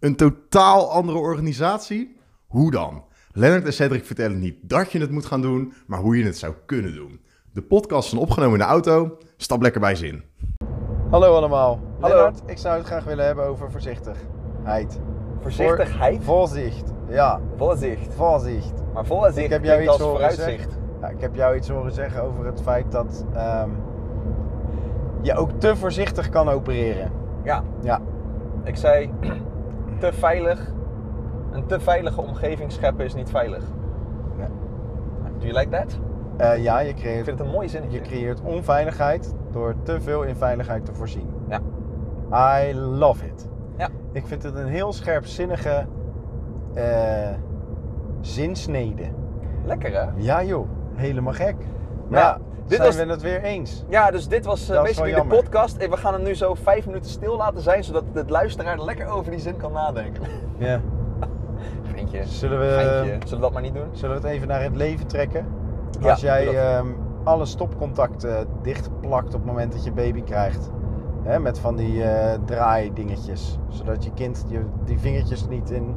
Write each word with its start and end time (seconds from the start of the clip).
Een 0.00 0.16
totaal 0.16 0.90
andere 0.90 1.18
organisatie? 1.18 2.16
Hoe 2.46 2.70
dan? 2.70 3.04
Lennart 3.32 3.64
en 3.64 3.72
Cedric 3.72 4.04
vertellen 4.04 4.38
niet 4.38 4.56
dat 4.62 4.92
je 4.92 4.98
het 5.00 5.10
moet 5.10 5.24
gaan 5.26 5.40
doen, 5.42 5.72
maar 5.86 5.98
hoe 5.98 6.18
je 6.18 6.24
het 6.24 6.38
zou 6.38 6.54
kunnen 6.66 6.94
doen. 6.94 7.20
De 7.52 7.62
podcast 7.62 8.12
is 8.12 8.18
opgenomen 8.18 8.52
in 8.52 8.58
de 8.66 8.70
auto. 8.70 9.18
Stap 9.36 9.62
lekker 9.62 9.80
bij 9.80 9.94
zin. 9.94 10.22
Hallo 11.10 11.34
allemaal. 11.34 11.80
Hallo. 12.00 12.14
Lennart, 12.14 12.42
ik 12.46 12.58
zou 12.58 12.76
het 12.76 12.86
graag 12.86 13.04
willen 13.04 13.24
hebben 13.26 13.44
over 13.44 13.70
voorzichtigheid. 13.70 14.98
Voorzichtigheid? 15.40 16.24
Voor- 16.24 16.38
voorzicht. 16.48 16.92
Ja, 17.08 17.40
Voorzicht. 17.56 18.14
voorzicht. 18.14 18.72
Maar 18.94 19.06
voorzicht 19.06 19.44
Ik 19.44 19.50
heb 19.50 19.64
jou 19.64 19.80
iets 19.80 19.88
als 19.90 20.00
horen 20.00 20.14
vooruitzicht. 20.30 20.78
Ja, 21.00 21.08
ik 21.08 21.20
heb 21.20 21.34
jou 21.34 21.56
iets 21.56 21.68
horen 21.68 21.92
zeggen 21.92 22.22
over 22.22 22.46
het 22.46 22.62
feit 22.62 22.92
dat 22.92 23.24
ehm, 23.34 23.70
je 25.22 25.34
ook 25.36 25.50
te 25.60 25.76
voorzichtig 25.76 26.28
kan 26.28 26.48
opereren. 26.48 27.10
Ja, 27.44 27.62
Ja, 27.82 28.00
ik 28.64 28.76
zei 28.76 29.10
te 29.98 30.12
veilig. 30.12 30.72
Een 31.52 31.66
te 31.66 31.80
veilige 31.80 32.20
omgeving 32.20 32.72
scheppen 32.72 33.04
is 33.04 33.14
niet 33.14 33.30
veilig. 33.30 33.64
Nee. 34.36 34.48
Do 35.38 35.46
you 35.46 35.58
like 35.58 35.68
that? 35.68 35.98
Eh, 36.36 36.62
ja 36.62 36.78
je, 36.80 36.88
Ik 36.88 36.96
creëert, 36.96 37.24
vind 37.24 37.38
het 37.38 37.46
een 37.48 37.54
mooi 37.54 37.68
zinnetje. 37.68 37.98
je 37.98 38.04
creëert 38.04 38.40
onveiligheid 38.40 39.34
door 39.50 39.74
te 39.82 40.00
veel 40.00 40.22
in 40.22 40.36
veiligheid 40.36 40.84
te 40.84 40.94
voorzien. 40.94 41.28
Ja. 41.48 41.60
I 42.70 42.74
love 42.74 43.26
it. 43.26 43.48
Ja. 43.76 43.88
Ik 44.12 44.26
vind 44.26 44.42
het 44.42 44.54
een 44.54 44.66
heel 44.66 44.92
scherpzinnige 44.92 45.86
eh 46.74 47.30
zinsnede. 48.20 49.04
Lekker 49.64 49.92
hè? 49.92 50.06
Ja 50.16 50.44
joh, 50.44 50.68
helemaal 50.94 51.32
gek. 51.32 51.56
Maar 52.08 52.20
ja, 52.20 52.38
dit 52.68 52.76
zijn 52.76 52.88
was- 52.88 52.96
we 53.06 53.10
het 53.12 53.22
weer 53.22 53.42
eens? 53.42 53.84
Ja, 53.88 54.10
dus 54.10 54.28
dit 54.28 54.44
was 54.44 54.60
is 54.60 54.66
basically 54.76 55.14
de 55.14 55.24
podcast. 55.26 55.76
En 55.76 55.90
we 55.90 55.96
gaan 55.96 56.12
hem 56.12 56.22
nu 56.22 56.34
zo 56.34 56.54
vijf 56.54 56.86
minuten 56.86 57.10
stil 57.10 57.36
laten 57.36 57.60
zijn, 57.60 57.84
zodat 57.84 58.04
de 58.12 58.24
luisteraar 58.26 58.82
lekker 58.84 59.06
over 59.08 59.30
die 59.30 59.40
zin 59.40 59.56
kan 59.56 59.72
nadenken. 59.72 60.22
Ja. 60.58 60.80
Geintje. 61.92 62.24
Zullen 62.24 62.58
we, 62.58 62.64
Geintje. 62.74 63.12
Zullen 63.12 63.28
we 63.28 63.36
dat 63.40 63.52
maar 63.52 63.62
niet 63.62 63.74
doen? 63.74 63.88
zullen 63.92 64.20
we 64.20 64.26
het 64.26 64.30
even 64.36 64.48
naar 64.48 64.62
het 64.62 64.76
leven 64.76 65.06
trekken? 65.06 65.46
Ja, 66.00 66.10
Als 66.10 66.20
jij 66.20 66.56
ehm, 66.58 66.86
alle 67.24 67.44
stopcontacten 67.46 68.46
dichtplakt 68.62 69.26
op 69.26 69.32
het 69.40 69.44
moment 69.44 69.72
dat 69.72 69.84
je 69.84 69.92
baby 69.92 70.22
krijgt. 70.22 70.70
Hè, 71.22 71.38
met 71.38 71.58
van 71.58 71.76
die 71.76 72.02
eh 72.04 72.38
draaidingetjes. 72.44 73.58
Zodat 73.68 74.04
je 74.04 74.10
kind 74.14 74.44
je, 74.48 74.60
die 74.84 74.98
vingertjes 74.98 75.48
niet 75.48 75.70
in... 75.70 75.96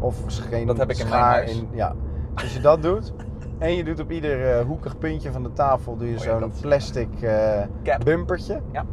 Of 0.00 0.16
geen 0.28 0.66
Dat 0.66 0.78
heb 0.78 0.90
ik 0.90 0.98
in 0.98 1.08
mijn 1.08 1.20
schaar 1.20 1.32
huis. 1.34 1.58
in... 1.58 1.68
Ja. 1.72 1.94
Als 2.34 2.52
je 2.54 2.60
dat 2.60 2.82
doet... 2.82 3.12
En 3.60 3.74
je 3.76 3.84
doet 3.84 4.00
op 4.00 4.10
ieder 4.10 4.50
eh, 4.58 4.64
hoekig 4.66 4.98
puntje 4.98 5.32
van 5.32 5.42
de 5.42 5.52
tafel 5.52 5.96
doe 5.96 6.10
je 6.10 6.18
Oh 6.18 6.24
ja, 6.24 6.38
zo'n 6.38 6.52
plastic 6.60 7.08
eh, 7.22 7.62
bumpertje. 8.04 8.60
Ja. 8.72 8.84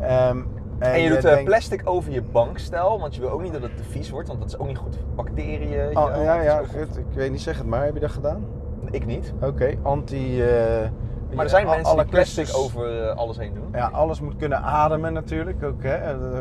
Ehm, 0.00 0.38
En, 0.78 1.00
je 1.00 1.08
doet 1.08 1.16
eh, 1.16 1.22
denkt- 1.22 1.44
plastic 1.44 1.80
over 1.84 2.12
je 2.12 2.22
bankstel, 2.22 3.00
want 3.00 3.14
je 3.14 3.20
wil 3.20 3.30
ook 3.30 3.42
niet 3.42 3.52
dat 3.52 3.62
het 3.62 3.76
te 3.76 3.82
vies 3.82 4.10
wordt, 4.10 4.28
want 4.28 4.40
dat 4.40 4.48
is 4.48 4.58
ook 4.58 4.66
niet 4.66 4.78
goed 4.78 4.96
voor 4.96 5.24
bacteriën. 5.24 5.96
Oh, 5.98 6.10
ja, 6.24 6.40
ja, 6.42 6.58
goed. 6.58 6.98
Ik 6.98 7.04
weet 7.14 7.30
niet, 7.30 7.40
zeg 7.40 7.58
het 7.58 7.66
maar. 7.66 7.84
Heb 7.84 7.94
je 7.94 8.00
dat 8.00 8.10
gedaan? 8.10 8.44
Ik 8.90 9.06
niet. 9.06 9.32
Oké, 9.40 9.74
anti... 9.82 10.42
eh, 10.42 10.48
Maar 11.34 11.44
er 11.44 11.50
zijn 11.50 11.66
mensen 11.66 11.96
die 11.96 12.04
plastic 12.06 12.48
over 12.56 13.10
alles 13.10 13.38
heen 13.38 13.54
doen. 13.54 13.68
Ja, 13.72 13.88
alles 13.92 14.20
moet 14.20 14.36
kunnen 14.36 14.58
ademen 14.62 15.12
natuurlijk 15.12 15.62
ook. 15.64 15.82
Hè? 15.82 15.98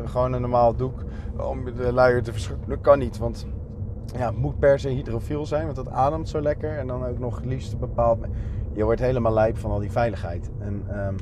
Gewoon 0.08 0.34
een 0.34 0.42
normaal 0.42 0.76
doek 0.76 1.00
om 1.38 1.66
de 1.76 1.94
luier 1.94 2.24
te 2.24 2.32
verschuiven. 2.32 2.70
Dat 2.70 2.82
kan 2.82 3.00
niet, 3.00 3.18
want 3.18 3.46
ja, 4.18 4.26
het 4.26 4.38
moet 4.38 4.60
per 4.60 4.80
se 4.80 4.90
hydrofiel 4.90 5.46
zijn, 5.46 5.64
want 5.64 5.76
dat 5.76 5.90
ademt 5.90 6.30
zo 6.30 6.42
lekker. 6.42 6.78
En 6.78 6.88
dan 6.88 7.06
ook 7.06 7.20
nog 7.20 7.36
het 7.36 7.46
liefst 7.46 7.80
bepaald. 7.80 8.26
Je 8.74 8.84
wordt 8.84 9.02
helemaal 9.02 9.34
lijp 9.34 9.58
van 9.58 9.72
al 9.72 9.80
die 9.80 9.92
veiligheid. 9.92 10.50
En 10.60 10.84
ehm, 10.90 11.16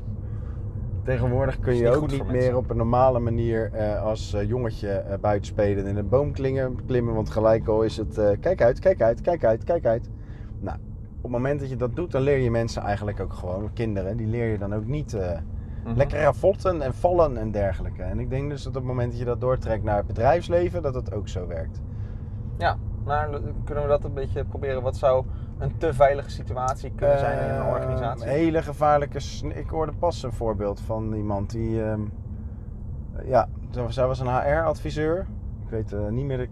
tegenwoordig 1.03 1.59
kun 1.59 1.75
je 1.75 1.89
ook 1.89 2.11
niet 2.11 2.23
meer 2.23 2.31
mensen. 2.31 2.57
op 2.57 2.69
een 2.69 2.77
normale 2.77 3.19
manier 3.19 3.71
eh, 3.73 4.03
als 4.03 4.33
eh, 4.33 4.47
jongetje 4.47 4.89
eh, 4.89 5.19
buiten 5.19 5.47
spelen 5.47 5.83
en 5.83 5.89
in 5.89 5.97
een 5.97 6.09
boom 6.09 6.31
klingen, 6.31 6.85
klimmen. 6.85 7.13
Want 7.13 7.29
gelijk 7.29 7.67
al 7.67 7.83
is 7.83 7.97
het 7.97 8.21
kijk 8.39 8.61
uit, 8.61 8.79
kijk 8.79 9.01
uit, 9.01 9.21
kijk 9.21 9.43
uit, 9.43 9.63
kijk 9.63 9.85
uit. 9.85 10.09
Nou, 10.59 10.77
op 11.17 11.23
het 11.23 11.31
moment 11.31 11.59
dat 11.59 11.69
je 11.69 11.75
dat 11.75 11.95
doet, 11.95 12.11
dan 12.11 12.21
leer 12.21 12.37
je 12.37 12.51
mensen 12.51 12.81
eigenlijk 12.81 13.19
ook 13.19 13.33
gewoon, 13.33 13.69
kinderen, 13.73 14.17
die 14.17 14.27
leer 14.27 14.51
je 14.51 14.57
dan 14.57 14.75
ook 14.75 14.85
niet... 14.85 15.17
Mhm. 15.83 15.97
Lekker 15.97 16.19
ravotten 16.19 16.81
en 16.81 16.93
vallen 16.93 17.37
en 17.37 17.51
dergelijke. 17.51 18.01
En 18.03 18.19
ik 18.19 18.29
denk 18.29 18.49
dus 18.49 18.63
dat 18.63 18.75
op 18.75 18.81
het 18.81 18.91
moment 18.91 19.09
dat 19.09 19.19
je 19.19 19.25
dat 19.25 19.41
doortrekt 19.41 19.83
naar 19.83 19.97
het 19.97 20.07
bedrijfsleven, 20.07 20.81
dat 20.81 20.95
het 20.95 21.13
ook 21.13 21.27
zo 21.27 21.47
werkt. 21.47 21.81
Ja, 22.59 22.77
maar 23.05 23.29
kunnen 23.63 23.83
we 23.83 23.89
dat 23.89 24.03
een 24.03 24.13
beetje 24.13 24.45
proberen? 24.45 24.81
Wat 24.81 24.97
zou 24.97 25.25
een 25.57 25.77
te 25.77 25.93
veilige 25.93 26.29
situatie 26.29 26.91
kunnen 26.95 27.19
zijn 27.19 27.39
in 27.39 27.53
een 27.55 27.61
Eh, 27.65 27.71
organisatie? 27.71 28.23
Een 28.25 28.31
hele 28.33 28.61
gevaarlijke. 28.63 29.19
Ik 29.53 29.69
hoorde 29.69 29.93
pas 29.93 30.23
een 30.23 30.31
voorbeeld 30.33 30.79
van 30.81 31.13
iemand 31.13 31.49
die. 31.51 31.83
ehm, 31.83 32.01
ja, 33.25 33.47
zij 33.89 34.07
was 34.07 34.19
een 34.19 34.27
HR-adviseur. 34.27 35.19
Ik 35.63 35.69
weet 35.69 35.93
eh, 35.93 36.07
niet 36.07 36.25
meer. 36.25 36.37
De, 36.37 36.47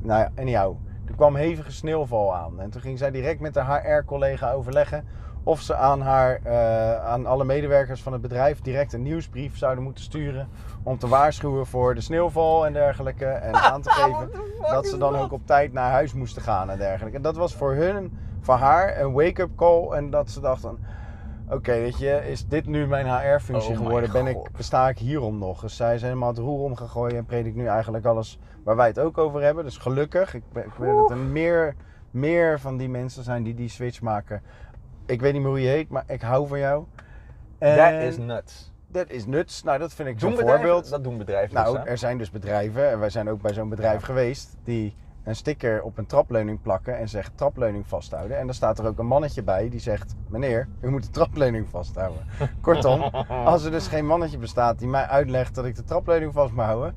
nou 0.00 0.20
ja, 0.20 0.30
anyhow. 0.36 0.76
Er 1.06 1.14
kwam 1.14 1.34
hevige 1.36 1.72
sneeuwval 1.72 2.34
aan. 2.34 2.60
En 2.60 2.70
toen 2.70 2.80
ging 2.80 2.98
zij 2.98 3.10
direct 3.10 3.40
met 3.40 3.54
de 3.54 3.64
HR-collega 3.64 4.52
overleggen. 4.52 5.04
Of 5.44 5.60
ze 5.60 5.74
aan, 5.74 6.00
haar, 6.00 6.40
eh, 6.42 7.04
aan 7.04 7.26
alle 7.26 7.44
medewerkers 7.44 8.02
van 8.02 8.12
het 8.12 8.22
bedrijf 8.22 8.60
direct 8.60 8.92
een 8.92 9.02
nieuwsbrief 9.02 9.58
zouden 9.58 9.84
moeten 9.84 10.04
sturen. 10.04 10.48
Om 10.82 10.98
te 10.98 11.08
waarschuwen 11.08 11.66
voor 11.66 11.94
de 11.94 12.00
sneeuwval 12.00 12.66
en 12.66 12.72
dergelijke. 12.72 13.26
En 13.26 13.54
aan 13.54 13.82
te 13.82 13.90
geven 14.00 14.30
dat 14.70 14.86
ze 14.86 14.98
dan 14.98 15.16
ook 15.16 15.32
op 15.32 15.46
tijd 15.46 15.72
naar 15.72 15.90
huis 15.90 16.12
moesten 16.12 16.42
gaan 16.42 16.70
en 16.70 16.78
dergelijke. 16.78 17.16
En 17.16 17.22
dat 17.22 17.36
was 17.36 17.54
voor 17.54 17.74
hun, 17.74 18.18
voor 18.40 18.54
haar, 18.54 19.00
een 19.00 19.12
wake-up 19.12 19.50
call. 19.56 19.90
En 19.90 20.10
dat 20.10 20.30
ze 20.30 20.40
dachten, 20.40 20.78
oké, 21.48 21.72
weet 21.72 21.98
je, 21.98 22.28
is 22.30 22.46
dit 22.46 22.66
nu 22.66 22.86
mijn 22.86 23.06
HR-functie 23.06 23.72
Oh 23.72 23.76
geworden? 23.76 24.12
Ben 24.12 24.26
ik, 24.26 24.48
besta 24.56 24.88
ik 24.88 24.98
hierom 24.98 25.38
nog? 25.38 25.60
Dus 25.60 25.76
zij 25.76 25.94
is 25.94 26.02
helemaal 26.02 26.28
het 26.28 26.38
roer 26.38 26.60
omgegooid 26.60 27.12
en 27.12 27.24
predik 27.24 27.54
nu 27.54 27.66
eigenlijk 27.66 28.04
alles 28.04 28.38
waar 28.64 28.76
wij 28.76 28.86
het 28.86 28.98
ook 28.98 29.18
over 29.18 29.42
hebben. 29.42 29.64
Dus 29.64 29.76
gelukkig, 29.76 30.34
ik, 30.34 30.42
ik 30.54 30.72
weet 30.78 30.94
dat 30.94 31.10
er 31.10 31.16
meer, 31.16 31.74
meer 32.10 32.60
van 32.60 32.76
die 32.76 32.88
mensen 32.88 33.24
zijn 33.24 33.42
die 33.42 33.54
die 33.54 33.68
switch 33.68 34.00
maken. 34.00 34.42
Ik 35.06 35.20
weet 35.20 35.32
niet 35.32 35.42
meer 35.42 35.50
hoe 35.50 35.60
je 35.60 35.68
heet, 35.68 35.88
maar 35.88 36.04
ik 36.06 36.22
hou 36.22 36.46
van 36.48 36.58
jou. 36.58 36.84
En 37.58 38.00
is 38.00 38.18
nuts. 38.18 38.72
dat 38.86 39.10
is 39.10 39.26
nuts. 39.26 39.62
Nou, 39.62 39.78
dat 39.78 39.92
vind 39.94 40.08
ik 40.08 40.20
zo'n 40.20 40.38
voorbeeld. 40.38 40.90
dat 40.90 41.04
doen 41.04 41.18
bedrijven 41.18 41.54
Nou, 41.54 41.76
dus, 41.76 41.86
er 41.86 41.98
zijn 41.98 42.18
dus 42.18 42.30
bedrijven, 42.30 42.90
en 42.90 42.98
wij 42.98 43.10
zijn 43.10 43.30
ook 43.30 43.42
bij 43.42 43.52
zo'n 43.52 43.68
bedrijf 43.68 44.00
Ja. 44.00 44.06
geweest, 44.06 44.56
die 44.64 44.96
een 45.24 45.36
sticker 45.36 45.82
op 45.82 45.98
een 45.98 46.06
trapleuning 46.06 46.62
plakken 46.62 46.98
en 46.98 47.08
zegt 47.08 47.32
trapleuning 47.34 47.86
vasthouden. 47.86 48.38
En 48.38 48.46
dan 48.46 48.54
staat 48.54 48.78
er 48.78 48.86
ook 48.86 48.98
een 48.98 49.06
mannetje 49.06 49.42
bij 49.42 49.68
die 49.68 49.80
zegt, 49.80 50.14
meneer, 50.28 50.68
u 50.80 50.90
moet 50.90 51.02
de 51.02 51.10
trapleuning 51.10 51.68
vasthouden. 51.68 52.26
Kortom, 52.60 53.02
als 53.28 53.64
er 53.64 53.70
dus 53.70 53.86
geen 53.86 54.06
mannetje 54.06 54.38
bestaat 54.38 54.78
die 54.78 54.88
mij 54.88 55.06
uitlegt 55.06 55.54
dat 55.54 55.64
ik 55.64 55.76
de 55.76 55.84
trapleuning 55.84 56.32
vast 56.32 56.52
moet 56.52 56.64
houden, 56.64 56.94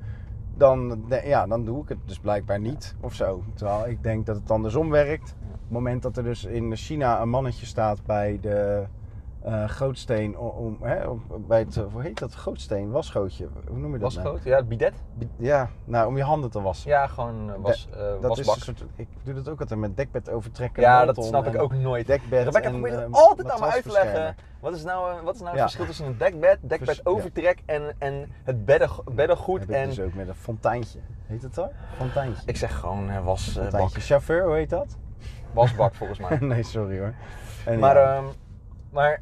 dan, 0.58 1.06
ja, 1.24 1.48
dan 1.48 1.66
doe 1.66 1.82
ik 1.84 1.90
het 1.90 1.98
dus 2.06 2.20
blijkbaar 2.20 2.60
niet 2.60 2.96
of 3.00 3.14
zo. 3.14 3.44
Terwijl 3.54 3.88
ik 3.88 4.04
denk 4.04 4.26
dat 4.26 4.36
het 4.36 4.52
andersom 4.52 4.90
werkt. 4.90 5.36
Het 5.66 5.74
moment 5.74 6.02
dat 6.02 6.18
er 6.18 6.24
dus 6.24 6.44
in 6.46 6.76
China 6.76 7.22
een 7.22 7.30
mannetje 7.30 7.66
staat 7.66 8.06
bij 8.06 8.38
de 8.42 8.86
eh, 9.46 9.70
gootsteen, 9.70 10.38
om, 10.38 10.50
om, 10.50 10.78
hè, 10.81 11.06
bij 11.48 11.59
het, 11.59 11.76
hoe 11.92 12.02
heet 12.02 12.20
dat, 12.20 12.36
gootsteen, 12.36 12.92
wasgootje, 12.92 13.48
hoe 13.68 13.78
noem 13.78 13.94
je 13.94 14.00
dat 14.00 14.14
nou? 14.14 14.24
Wasgoot? 14.24 14.44
Ja, 14.44 14.56
het 14.56 14.68
bidet? 14.68 14.94
Ja, 15.38 15.70
nou, 15.84 16.08
om 16.08 16.18
je 16.18 16.24
handen 16.24 16.50
te 16.52 16.62
wassen. 16.62 16.90
Ja, 16.90 17.08
gewoon 17.08 17.50
eh, 17.53 17.62
was, 17.62 17.88
eh, 17.92 17.98
dat 17.98 18.22
wasbak. 18.22 18.56
is 18.56 18.68
een 18.68 18.76
soort, 18.78 18.86
ik 18.96 19.08
doe 19.24 19.34
dat 19.34 19.50
ook 19.50 19.59
altijd 19.59 19.80
met 19.80 19.98
dekbed 19.98 20.30
overtrekken. 20.30 20.81
ja, 20.84 21.06
dat 21.06 21.26
snap 21.26 21.46
ik 21.46 21.62
ook 21.62 21.74
nooit. 21.74 22.08
Dekbed 22.08 22.44
Rebecca 22.44 22.68
en, 22.68 22.72
probeert 22.72 22.96
het 22.96 23.12
altijd 23.12 23.50
aan 23.50 23.59
me 23.59 23.66
uit 23.66 23.84
te 23.84 23.88
matrasbeschermer. 23.88 24.14
leggen. 24.14 24.36
Wat 24.59 24.76
is 24.76 24.84
nou, 24.84 25.24
wat 25.24 25.36
is 25.36 25.40
nou 25.42 25.52
het 25.52 25.59
Ja. 25.59 25.64
verschil 25.64 25.86
tussen 25.86 26.06
een 26.06 26.18
dekbed, 26.18 26.58
dekbed 26.62 26.96
ja. 26.96 27.02
overtrek 27.03 27.62
en, 27.66 27.96
en 27.97 28.32
het 28.44 28.66
bedden, 28.66 28.90
beddengoed? 29.12 29.59
Heb 29.59 29.70
En 29.70 29.88
dus 29.88 30.00
ook 30.00 30.14
met 30.14 30.28
een 30.28 30.36
fonteintje. 30.36 31.00
Heet 31.26 31.42
het 31.42 31.53
zo? 31.53 31.70
Fonteintje. 31.97 32.44
ik 32.46 32.58
zeg 32.58 32.80
gewoon 32.80 33.24
was, 33.24 33.50
fonteintje. 33.50 34.00
Chauffeur, 34.00 34.46
hoe 34.46 34.56
heet 34.56 34.70
dat? 34.70 34.97
Wasbak 35.56 35.94
volgens 35.96 36.20
mij. 36.20 36.38
nee, 36.52 36.64
sorry 36.64 37.00
hoor. 37.00 37.14
En 37.66 37.80
Maar, 37.80 37.96
ja. 37.96 38.16
ehm, 38.16 38.24
maar 38.92 39.22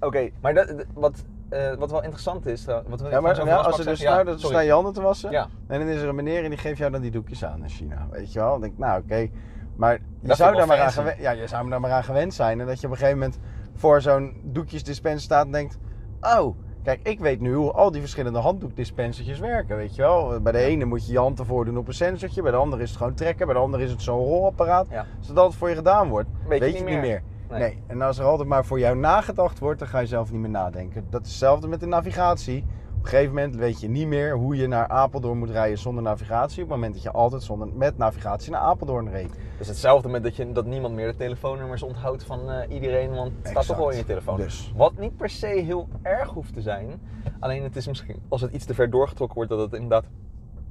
oké, 0.00 0.30
maar 0.40 0.54
dat, 0.54 0.68
dat- 0.68 0.86
wat, 0.94 1.24
eh, 1.48 1.74
wat 1.74 1.90
wel 1.90 2.02
interessant 2.02 2.46
is, 2.46 2.68
uh, 2.68 2.74
wat 2.86 3.00
wil 3.00 3.08
je 3.08 3.14
ja, 3.14 3.20
maar 3.20 3.46
ja, 3.46 3.56
als 3.56 3.78
er 3.78 3.84
dus 3.84 4.02
nou, 4.02 4.24
dan 4.24 4.38
sorry. 4.38 4.54
sta 4.54 4.60
je 4.64 4.72
handen 4.72 4.92
te 4.92 5.00
wassen. 5.02 5.30
Ja. 5.30 5.48
En 5.68 5.78
dan 5.78 5.88
is 5.88 6.00
er 6.00 6.08
een 6.08 6.14
meneer 6.14 6.44
en 6.44 6.50
die 6.50 6.58
geeft 6.58 6.78
jou 6.78 6.90
dan 6.90 7.00
die 7.00 7.10
doekjes 7.10 7.44
aan 7.44 7.62
in 7.62 7.68
China. 7.68 8.06
Weet 8.10 8.32
je 8.32 8.38
wel? 8.38 8.50
Dan 8.50 8.60
denk 8.60 8.72
ik, 8.72 8.78
nou 8.78 9.02
oké. 9.02 9.28
Maar 9.76 9.98
je 10.20 10.34
zou, 10.34 10.56
daar 10.56 10.66
maar 10.66 10.80
aan 10.80 10.92
gewen, 10.92 11.14
ja, 11.20 11.30
je 11.30 11.46
zou 11.46 11.68
daar 11.70 11.80
maar 11.80 11.90
aan 11.90 12.04
gewend 12.04 12.34
zijn. 12.34 12.60
En 12.60 12.66
dat 12.66 12.80
je 12.80 12.86
op 12.86 12.92
een 12.92 12.98
gegeven 12.98 13.18
moment 13.18 13.38
voor 13.74 14.00
zo'n 14.00 14.40
doekjesdispenser 14.44 15.20
staat 15.20 15.46
en 15.46 15.52
denkt... 15.52 15.78
Oh, 16.20 16.56
kijk, 16.84 17.00
ik 17.02 17.20
weet 17.20 17.40
nu 17.40 17.54
hoe 17.54 17.72
al 17.72 17.90
die 17.90 18.00
verschillende 18.00 18.38
handdoekdispensertjes 18.38 19.38
werken, 19.38 19.76
weet 19.76 19.94
je 19.94 20.02
wel. 20.02 20.40
Bij 20.40 20.52
de 20.52 20.58
ene 20.58 20.84
moet 20.84 21.06
je 21.06 21.12
je 21.12 21.18
hand 21.18 21.38
ervoor 21.38 21.64
doen 21.64 21.78
op 21.78 21.88
een 21.88 21.94
sensortje. 21.94 22.42
Bij 22.42 22.50
de 22.50 22.56
andere 22.56 22.82
is 22.82 22.88
het 22.88 22.98
gewoon 22.98 23.14
trekken. 23.14 23.46
Bij 23.46 23.54
de 23.54 23.60
andere 23.60 23.82
is 23.82 23.90
het 23.90 24.02
zo'n 24.02 24.24
rolapparaat. 24.24 24.86
Ja. 24.90 25.06
Zodat 25.20 25.46
het 25.46 25.54
voor 25.54 25.68
je 25.68 25.74
gedaan 25.74 26.08
wordt. 26.08 26.28
Weet 26.48 26.60
je 26.60 26.66
je 26.66 26.72
niet 26.72 26.84
meer. 26.84 27.00
meer. 27.00 27.22
Nee. 27.50 27.60
Nee. 27.60 27.82
En 27.86 28.02
als 28.02 28.18
er 28.18 28.24
altijd 28.24 28.48
maar 28.48 28.64
voor 28.64 28.78
jou 28.78 28.96
nagedacht 28.96 29.58
wordt, 29.58 29.78
dan 29.78 29.88
ga 29.88 29.98
je 29.98 30.06
zelf 30.06 30.30
niet 30.30 30.40
meer 30.40 30.50
nadenken. 30.50 31.06
Dat 31.10 31.22
is 31.22 31.28
hetzelfde 31.28 31.68
met 31.68 31.80
de 31.80 31.86
navigatie. 31.86 32.64
Op 33.04 33.10
een 33.10 33.16
gegeven 33.16 33.34
moment 33.34 33.56
weet 33.56 33.80
je 33.80 33.88
niet 33.88 34.06
meer 34.06 34.36
hoe 34.36 34.56
je 34.56 34.66
naar 34.66 34.88
Apeldoorn 34.88 35.38
moet 35.38 35.50
rijden 35.50 35.78
zonder 35.78 36.02
navigatie. 36.02 36.62
Op 36.62 36.68
het 36.68 36.76
moment 36.76 36.94
dat 36.94 37.02
je 37.02 37.10
altijd 37.10 37.42
zonder, 37.42 37.68
met 37.74 37.98
navigatie 37.98 38.50
naar 38.50 38.60
Apeldoorn 38.60 39.10
reed. 39.10 39.30
Dus 39.58 39.68
hetzelfde 39.68 40.08
met 40.08 40.22
dat, 40.22 40.36
je, 40.36 40.52
dat 40.52 40.66
niemand 40.66 40.94
meer 40.94 41.06
de 41.06 41.16
telefoonnummers 41.16 41.82
onthoudt 41.82 42.24
van 42.24 42.50
eh, 42.50 42.74
iedereen, 42.74 43.14
want 43.14 43.32
het 43.38 43.48
staat 43.48 43.66
toch 43.66 43.76
wel 43.76 43.90
in 43.90 43.96
je 43.96 44.04
telefoon. 44.04 44.36
Dus. 44.36 44.72
Wat 44.76 44.98
niet 44.98 45.16
per 45.16 45.30
se 45.30 45.46
heel 45.46 45.88
erg 46.02 46.30
hoeft 46.30 46.54
te 46.54 46.60
zijn. 46.60 47.00
Alleen 47.40 47.62
het 47.62 47.76
is 47.76 47.86
misschien, 47.86 48.22
als 48.28 48.40
het 48.40 48.52
iets 48.52 48.64
te 48.64 48.74
ver 48.74 48.90
doorgetrokken 48.90 49.36
wordt, 49.36 49.50
dat 49.50 49.60
het 49.60 49.72
inderdaad 49.72 50.04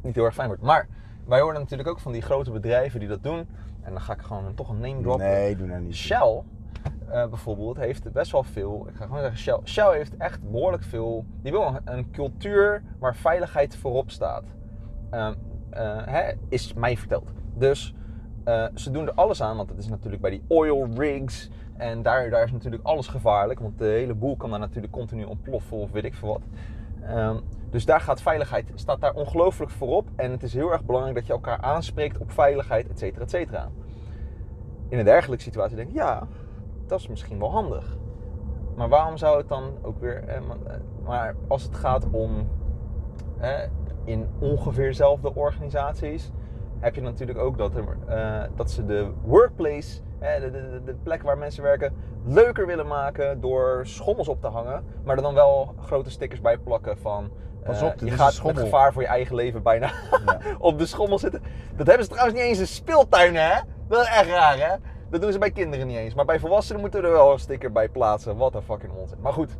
niet 0.01 0.15
heel 0.15 0.25
erg 0.25 0.33
fijn 0.33 0.47
wordt. 0.47 0.63
Maar 0.63 0.87
wij 1.25 1.39
horen 1.39 1.59
natuurlijk 1.59 1.89
ook 1.89 1.99
van 1.99 2.11
die 2.11 2.21
grote 2.21 2.51
bedrijven 2.51 2.99
die 2.99 3.09
dat 3.09 3.23
doen. 3.23 3.47
En 3.81 3.91
dan 3.91 4.01
ga 4.01 4.13
ik 4.13 4.21
gewoon 4.21 4.53
toch 4.53 4.69
een 4.69 4.79
name 4.79 5.01
droppen. 5.01 5.25
Nee, 5.25 5.55
doe 5.55 5.67
nou 5.67 5.81
niet. 5.81 5.95
Shell 5.95 6.41
eh, 7.13 7.27
bijvoorbeeld 7.27 7.77
heeft 7.77 8.11
best 8.11 8.31
wel 8.31 8.43
veel. 8.43 8.85
Ik 8.89 8.95
ga 8.95 9.05
gewoon 9.05 9.21
zeggen, 9.21 9.39
Shell, 9.39 9.59
Shell 9.63 9.95
heeft 9.95 10.17
echt 10.17 10.51
behoorlijk 10.51 10.83
veel. 10.83 11.25
Die 11.41 11.51
wil 11.51 11.79
een, 11.85 12.11
cultuur 12.11 12.83
waar 12.99 13.15
veiligheid 13.15 13.75
voorop 13.75 14.11
staat. 14.11 14.43
Ehm, 15.09 15.33
eh, 15.69 16.01
hè, 16.05 16.31
is 16.49 16.73
mij 16.73 16.97
verteld. 16.97 17.31
Dus 17.53 17.95
eh, 18.43 18.65
ze 18.75 18.91
doen 18.91 19.07
er 19.07 19.13
alles 19.13 19.41
aan, 19.41 19.57
want 19.57 19.69
het 19.69 19.77
is 19.77 19.87
natuurlijk 19.87 20.21
bij 20.21 20.31
die 20.31 20.43
oil 20.47 20.87
rigs. 20.95 21.49
En 21.77 22.01
daar, 22.01 22.29
daar 22.29 22.43
is 22.43 22.51
natuurlijk 22.51 22.83
alles 22.83 23.07
gevaarlijk, 23.07 23.59
want 23.59 23.77
de 23.77 23.85
hele 23.85 24.13
boel 24.13 24.35
kan 24.35 24.49
daar 24.49 24.59
natuurlijk 24.59 24.93
continu 24.93 25.23
ontploffen 25.23 25.77
of 25.77 25.91
weet 25.91 26.03
ik 26.03 26.13
veel 26.13 26.27
wat. 26.27 26.41
Ehm, 27.01 27.37
dus 27.69 27.85
daar 27.85 28.01
gaat 28.01 28.21
veiligheid, 28.21 28.71
staat 28.75 29.01
daar 29.01 29.13
ongelooflijk 29.13 29.71
voorop. 29.71 30.09
En 30.15 30.31
het 30.31 30.43
is 30.43 30.53
heel 30.53 30.71
erg 30.71 30.83
belangrijk 30.83 31.15
dat 31.15 31.25
je 31.25 31.33
elkaar 31.33 31.61
aanspreekt 31.61 32.17
op 32.17 32.31
veiligheid, 32.31 32.89
et 32.89 32.99
cetera, 32.99 33.23
et 33.23 33.29
cetera. 33.29 33.69
In 34.89 34.99
een 34.99 35.05
dergelijke 35.05 35.43
situatie 35.43 35.75
denk 35.75 35.89
ik, 35.89 35.95
ja, 35.95 36.27
dat 36.87 36.99
is 36.99 37.07
misschien 37.07 37.39
wel 37.39 37.51
handig. 37.51 37.97
Maar 38.75 38.89
waarom 38.89 39.17
zou 39.17 39.37
het 39.37 39.47
dan 39.49 39.63
ook 39.81 39.99
weer. 39.99 40.23
Eh, 40.27 40.41
maar- 41.03 41.35
als 41.47 41.63
het 41.63 41.75
gaat 41.75 42.07
om. 42.11 42.47
eh, 43.39 43.59
in 44.03 44.27
ongeveer 44.39 44.85
dezelfde 44.87 45.35
organisaties. 45.35 46.31
heb 46.79 46.95
je 46.95 47.01
natuurlijk 47.01 47.39
ook 47.39 47.57
dat, 47.57 47.75
er, 47.75 47.97
eh, 48.07 48.43
dat 48.55 48.71
ze 48.71 48.85
de 48.85 49.11
workplace. 49.23 50.01
de, 50.19 50.49
de, 50.51 50.81
de 50.85 50.95
plek 51.03 51.23
waar 51.23 51.37
mensen 51.37 51.63
werken. 51.63 51.93
leuker 52.25 52.65
willen 52.65 52.87
maken 52.87 53.41
door 53.41 53.81
schommels 53.87 54.27
op 54.27 54.41
te 54.41 54.47
hangen. 54.47 54.83
maar 55.03 55.15
er 55.15 55.21
dan 55.21 55.33
wel 55.33 55.73
grote 55.81 56.09
stickers 56.09 56.41
bij 56.41 56.57
plakken 56.57 56.97
van. 56.97 57.29
Pas 57.63 57.81
eh, 57.81 57.87
op, 57.87 57.99
dit 57.99 58.09
je 58.09 58.15
gaat 58.15 58.33
schommel. 58.33 58.63
gevaar 58.63 58.93
voor 58.93 59.01
je 59.01 59.07
eigen 59.07 59.35
leven 59.35 59.63
bijna 59.63 59.91
Ja. 60.25 60.37
op 60.59 60.77
de 60.77 60.85
schommel 60.85 61.19
zitten. 61.19 61.41
Dat 61.75 61.87
hebben 61.87 62.05
ze 62.05 62.11
trouwens 62.11 62.37
niet 62.39 62.47
eens 62.47 62.59
in 62.59 62.67
speeltuinen, 62.67 63.43
hè? 63.43 63.59
Dat 63.87 64.01
is 64.01 64.07
echt 64.07 64.29
raar, 64.29 64.57
hè? 64.57 64.75
Dat 65.13 65.21
doen 65.21 65.31
ze 65.31 65.39
bij 65.39 65.51
kinderen 65.51 65.87
niet 65.87 65.97
eens. 65.97 66.13
Maar 66.13 66.25
bij 66.25 66.39
volwassenen 66.39 66.81
moeten 66.81 67.01
we 67.01 67.07
er 67.07 67.13
wel 67.13 67.31
een 67.31 67.39
sticker 67.39 67.71
bij 67.71 67.89
plaatsen. 67.89 68.37
Wat 68.37 68.55
een 68.55 68.61
fucking 68.61 68.91
onzin. 68.93 69.17
Maar 69.21 69.33
goed, 69.33 69.57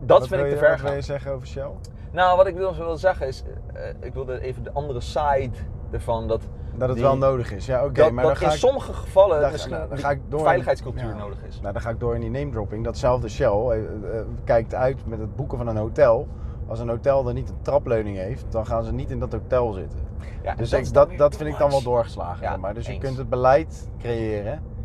dat 0.00 0.18
Wat 0.18 0.28
vind 0.28 0.40
ik 0.40 0.46
te 0.46 0.52
je- 0.52 0.58
ver 0.58 0.70
Wat 0.70 0.80
wil 0.80 0.92
je 0.92 1.00
zeggen 1.00 1.32
over 1.32 1.46
Shell? 1.46 1.68
Nou, 2.12 2.36
wat 2.36 2.46
ik 2.46 2.54
wil, 2.56 2.74
wil 2.76 2.96
zeggen 2.96 3.26
is... 3.26 3.42
eh, 3.74 3.82
ik 4.00 4.14
wilde 4.14 4.40
even 4.40 4.62
de 4.62 4.72
andere 4.72 5.00
side 5.00 5.50
ervan. 5.90 6.28
Dat, 6.28 6.42
Dat 6.74 6.88
het 6.88 6.96
die- 6.96 7.06
wel 7.06 7.16
nodig 7.16 7.52
is. 7.52 7.66
Ja, 7.66 7.84
oké, 7.84 8.10
maar 8.10 8.24
dat 8.24 8.32
dan 8.32 8.36
ga 8.36 8.46
in 8.46 8.52
ik... 8.52 8.58
sommige 8.58 8.92
gevallen 8.92 9.40
daar- 9.40 9.50
misschien 9.50 9.72
nou, 9.72 9.86
dan 9.88 9.96
die 9.96 10.04
ga 10.04 10.10
ik 10.10 10.20
door. 10.28 10.40
veiligheidscultuur 10.40 11.08
Ja. 11.08 11.14
nodig 11.16 11.38
is. 11.48 11.60
Nou, 11.60 11.72
dan 11.72 11.82
ga 11.82 11.90
ik 11.90 12.00
door 12.00 12.14
in 12.14 12.20
die 12.20 12.30
name 12.30 12.50
dropping. 12.50 12.84
Datzelfde 12.84 13.28
Shell 13.28 13.46
eh, 13.68 13.78
eh, 13.78 14.24
kijkt 14.44 14.74
uit 14.74 15.06
met 15.06 15.18
het 15.18 15.36
boeken 15.36 15.58
van 15.58 15.66
een 15.66 15.76
hotel. 15.76 16.28
Als 16.68 16.78
een 16.80 16.88
hotel 16.88 17.28
er 17.28 17.34
niet 17.34 17.48
een 17.48 17.62
trapleuning 17.62 18.16
heeft, 18.16 18.44
dan 18.52 18.66
gaan 18.66 18.84
ze 18.84 18.92
niet 18.92 19.10
in 19.10 19.18
dat 19.18 19.32
hotel 19.32 19.72
zitten. 19.72 19.98
Ja, 20.42 20.54
Dus 20.54 20.70
dat 20.70 21.10
ik- 21.10 21.18
dat, 21.18 21.36
vind 21.36 21.48
ik 21.48 21.58
dan 21.58 21.70
wel 21.70 21.82
doorgeslagen. 21.82 22.42
Ja, 22.42 22.56
maar. 22.56 22.74
Dus 22.74 22.86
je 22.86 22.98
kunt 22.98 23.16
het 23.16 23.28
beleid 23.28 23.88
creëren. 23.98 24.76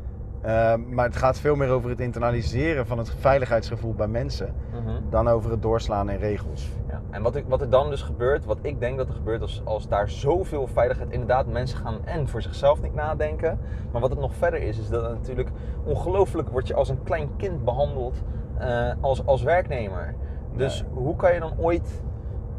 Eh, 0.43 0.75
maar 0.89 1.05
het 1.05 1.15
gaat 1.15 1.39
veel 1.39 1.55
meer 1.55 1.69
over 1.69 1.89
het 1.89 1.99
internaliseren 1.99 2.87
van 2.87 2.97
het 2.97 3.13
veiligheidsgevoel 3.19 3.93
bij 3.93 4.07
mensen. 4.07 4.53
Mhm. 4.71 5.09
Dan 5.09 5.27
over 5.27 5.51
het 5.51 5.61
doorslaan 5.61 6.09
in 6.09 6.19
regels. 6.19 6.69
Ja, 6.87 7.01
en 7.09 7.21
wat, 7.21 7.35
ik, 7.35 7.45
wat 7.47 7.61
er 7.61 7.69
dan 7.69 7.89
dus 7.89 8.01
gebeurt, 8.01 8.45
wat 8.45 8.57
ik 8.61 8.79
denk 8.79 8.97
dat 8.97 9.07
er 9.07 9.13
gebeurt 9.13 9.41
als, 9.41 9.61
als 9.63 9.87
daar 9.87 10.09
zoveel 10.09 10.67
veiligheid, 10.67 11.11
inderdaad 11.11 11.47
mensen 11.47 11.77
gaan 11.77 12.05
en 12.05 12.27
voor 12.27 12.41
zichzelf 12.41 12.81
niet 12.81 12.93
nadenken. 12.93 13.59
Maar 13.91 14.01
wat 14.01 14.09
het 14.09 14.19
nog 14.19 14.35
verder 14.35 14.61
is, 14.61 14.79
is 14.79 14.89
dat 14.89 15.01
natuurlijk 15.01 15.49
ongelooflijk 15.83 16.49
wordt 16.49 16.67
je 16.67 16.73
als 16.73 16.89
een 16.89 17.03
klein 17.03 17.29
kind 17.37 17.63
behandeld 17.63 18.23
eh, 18.57 18.91
als, 19.01 19.25
als 19.25 19.43
werknemer. 19.43 20.15
Dus 20.55 20.83
hoe 20.93 21.15
kan 21.15 21.33
je 21.33 21.39
dan 21.39 21.53
ooit 21.57 22.01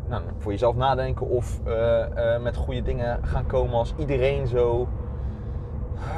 nou, 0.09 0.23
voor 0.39 0.53
jezelf 0.53 0.75
nadenken 0.75 1.29
of 1.29 1.61
eh, 1.65 2.35
eh, 2.35 2.43
met 2.43 2.57
goede 2.57 2.83
dingen 2.83 3.19
gaan 3.23 3.47
komen 3.47 3.75
als 3.75 3.95
iedereen 3.99 4.47
zo... 4.47 4.89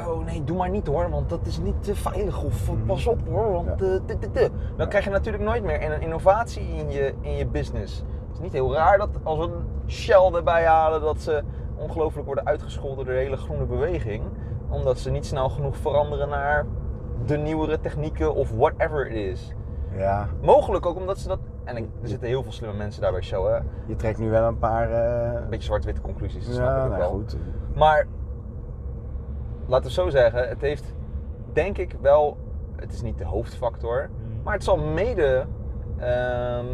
Oh 0.07 0.25
nee, 0.25 0.43
doe 0.43 0.57
maar 0.57 0.69
niet 0.69 0.87
hoor, 0.87 1.09
want 1.09 1.29
dat 1.29 1.45
is 1.45 1.59
niet 1.59 1.83
te 1.83 1.95
veilig. 1.95 2.43
Of 2.43 2.71
Mhm. 2.71 2.85
pas 2.85 3.07
op 3.07 3.19
hoor, 3.27 3.51
want 3.51 3.67
Ja. 3.79 3.85
eh. 4.33 4.49
Dan 4.77 4.87
krijg 4.89 5.03
je 5.03 5.09
natuurlijk 5.09 5.43
nooit 5.43 5.63
meer 5.63 5.91
een 5.91 6.01
innovatie 6.01 6.63
in 6.67 6.89
je, 6.89 7.13
in 7.21 7.35
je 7.35 7.45
business. 7.47 7.97
Het 8.27 8.33
is 8.37 8.39
niet 8.39 8.53
heel 8.53 8.73
raar 8.73 8.97
dat 8.97 9.09
als 9.23 9.37
we 9.37 9.43
een 9.43 9.65
Shell 9.87 10.31
erbij 10.33 10.65
halen, 10.65 11.01
dat 11.01 11.19
ze 11.21 11.43
ongelooflijk 11.75 12.25
worden 12.25 12.45
uitgescholden 12.45 13.05
door 13.05 13.13
de 13.13 13.19
hele 13.19 13.37
groene 13.37 13.65
beweging. 13.65 14.23
Omdat 14.69 14.99
ze 14.99 15.09
niet 15.11 15.25
snel 15.25 15.49
genoeg 15.49 15.77
veranderen 15.77 16.29
naar 16.29 16.65
de 17.25 17.37
nieuwere 17.37 17.79
technieken 17.79 18.33
of 18.35 18.51
whatever 18.51 19.07
it 19.07 19.15
is. 19.15 19.53
Ja, 19.97 20.27
Mogelijk 20.41 20.85
ook 20.85 20.95
omdat 20.97 21.17
ze 21.17 21.27
dat... 21.27 21.39
En 21.63 21.77
ik- 21.77 21.89
er 22.01 22.07
zitten 22.07 22.27
heel 22.27 22.43
veel 22.43 22.51
slimme 22.51 22.75
mensen 22.75 23.01
daar 23.01 23.11
bij 23.11 23.21
Shell, 23.21 23.41
hè. 23.41 23.57
je 23.85 23.95
trekt 23.95 24.19
nu 24.19 24.29
wel 24.29 24.47
een 24.47 24.57
paar... 24.57 24.91
eh, 24.91 25.33
Een 25.41 25.49
beetje 25.49 25.65
zwart-witte 25.65 26.01
conclusies, 26.01 26.45
dat 26.45 26.55
snap 26.55 26.67
ja, 26.67 26.75
ik 26.77 26.83
ook 26.83 26.87
nou 26.89 26.99
wel. 27.01 27.09
goed. 27.09 27.37
Maar 27.75 28.07
laten 29.67 29.87
we 29.87 29.93
zo 29.93 30.09
zeggen, 30.09 30.49
het 30.49 30.61
heeft 30.61 30.93
denk 31.53 31.77
ik 31.77 31.95
wel, 32.01 32.37
het 32.75 32.93
is 32.93 33.01
niet 33.01 33.17
de 33.17 33.25
hoofdfactor, 33.25 34.09
maar 34.43 34.53
het 34.53 34.63
zal 34.63 34.77
mede 34.77 35.45
ehm, 35.97 36.65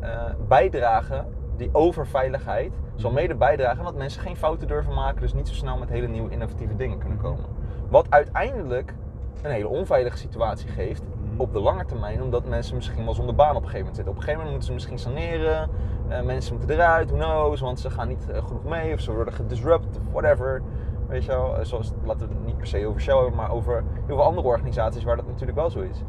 eh, 0.00 0.24
bijdragen, 0.48 1.26
die 1.56 1.68
overveiligheid, 1.72 2.72
zal 2.94 3.10
mede 3.10 3.34
bijdragen 3.34 3.84
dat 3.84 3.94
mensen 3.94 4.22
geen 4.22 4.36
fouten 4.36 4.68
durven 4.68 4.94
maken, 4.94 5.20
dus 5.20 5.34
niet 5.34 5.48
zo 5.48 5.54
snel 5.54 5.78
met 5.78 5.88
hele 5.88 6.08
nieuwe 6.08 6.30
innovatieve 6.30 6.76
dingen 6.76 6.98
kunnen 6.98 7.18
komen. 7.18 7.44
Wat 7.88 8.06
uiteindelijk 8.10 8.94
een 9.42 9.50
hele 9.50 9.68
onveilige 9.68 10.16
situatie 10.16 10.68
geeft 10.68 11.02
op 11.36 11.52
de 11.52 11.60
lange 11.60 11.84
termijn, 11.84 12.22
omdat 12.22 12.44
mensen 12.44 12.76
misschien 12.76 13.04
wel 13.04 13.14
zonder 13.14 13.34
baan 13.34 13.56
op 13.56 13.62
een 13.62 13.68
gegeven 13.68 13.78
moment 13.78 13.96
zitten. 13.96 14.12
Op 14.12 14.18
een 14.18 14.24
gegeven 14.24 14.44
moment 14.46 14.50
moeten 14.50 14.68
ze 14.68 14.72
misschien 14.72 15.14
saneren, 15.14 15.70
eh, 16.08 16.22
mensen 16.22 16.56
moeten 16.56 16.74
eruit, 16.74 17.10
who 17.10 17.18
knows, 17.18 17.60
want 17.60 17.80
ze 17.80 17.90
gaan 17.90 18.08
niet 18.08 18.30
eh, 18.30 18.46
genoeg 18.46 18.64
mee 18.64 18.94
of 18.94 19.00
ze 19.00 19.12
worden 19.12 19.34
gedisrupt 19.34 19.98
whatever. 20.12 20.62
Weet 21.10 21.24
je 21.24 21.30
wel, 21.30 21.56
Eh, 21.58 21.64
zoals, 21.64 21.92
laten 22.04 22.28
we 22.28 22.34
het 22.34 22.44
niet 22.46 22.56
per 22.56 22.66
se 22.66 22.86
over 22.86 23.00
Shell 23.00 23.14
hebben, 23.14 23.34
maar 23.34 23.50
over 23.50 23.74
heel 24.06 24.16
veel 24.16 24.24
andere 24.24 24.46
organisaties 24.46 25.04
waar 25.04 25.16
dat 25.16 25.26
natuurlijk 25.26 25.58
wel 25.58 25.70
zo 25.70 25.80
is. 25.80 26.02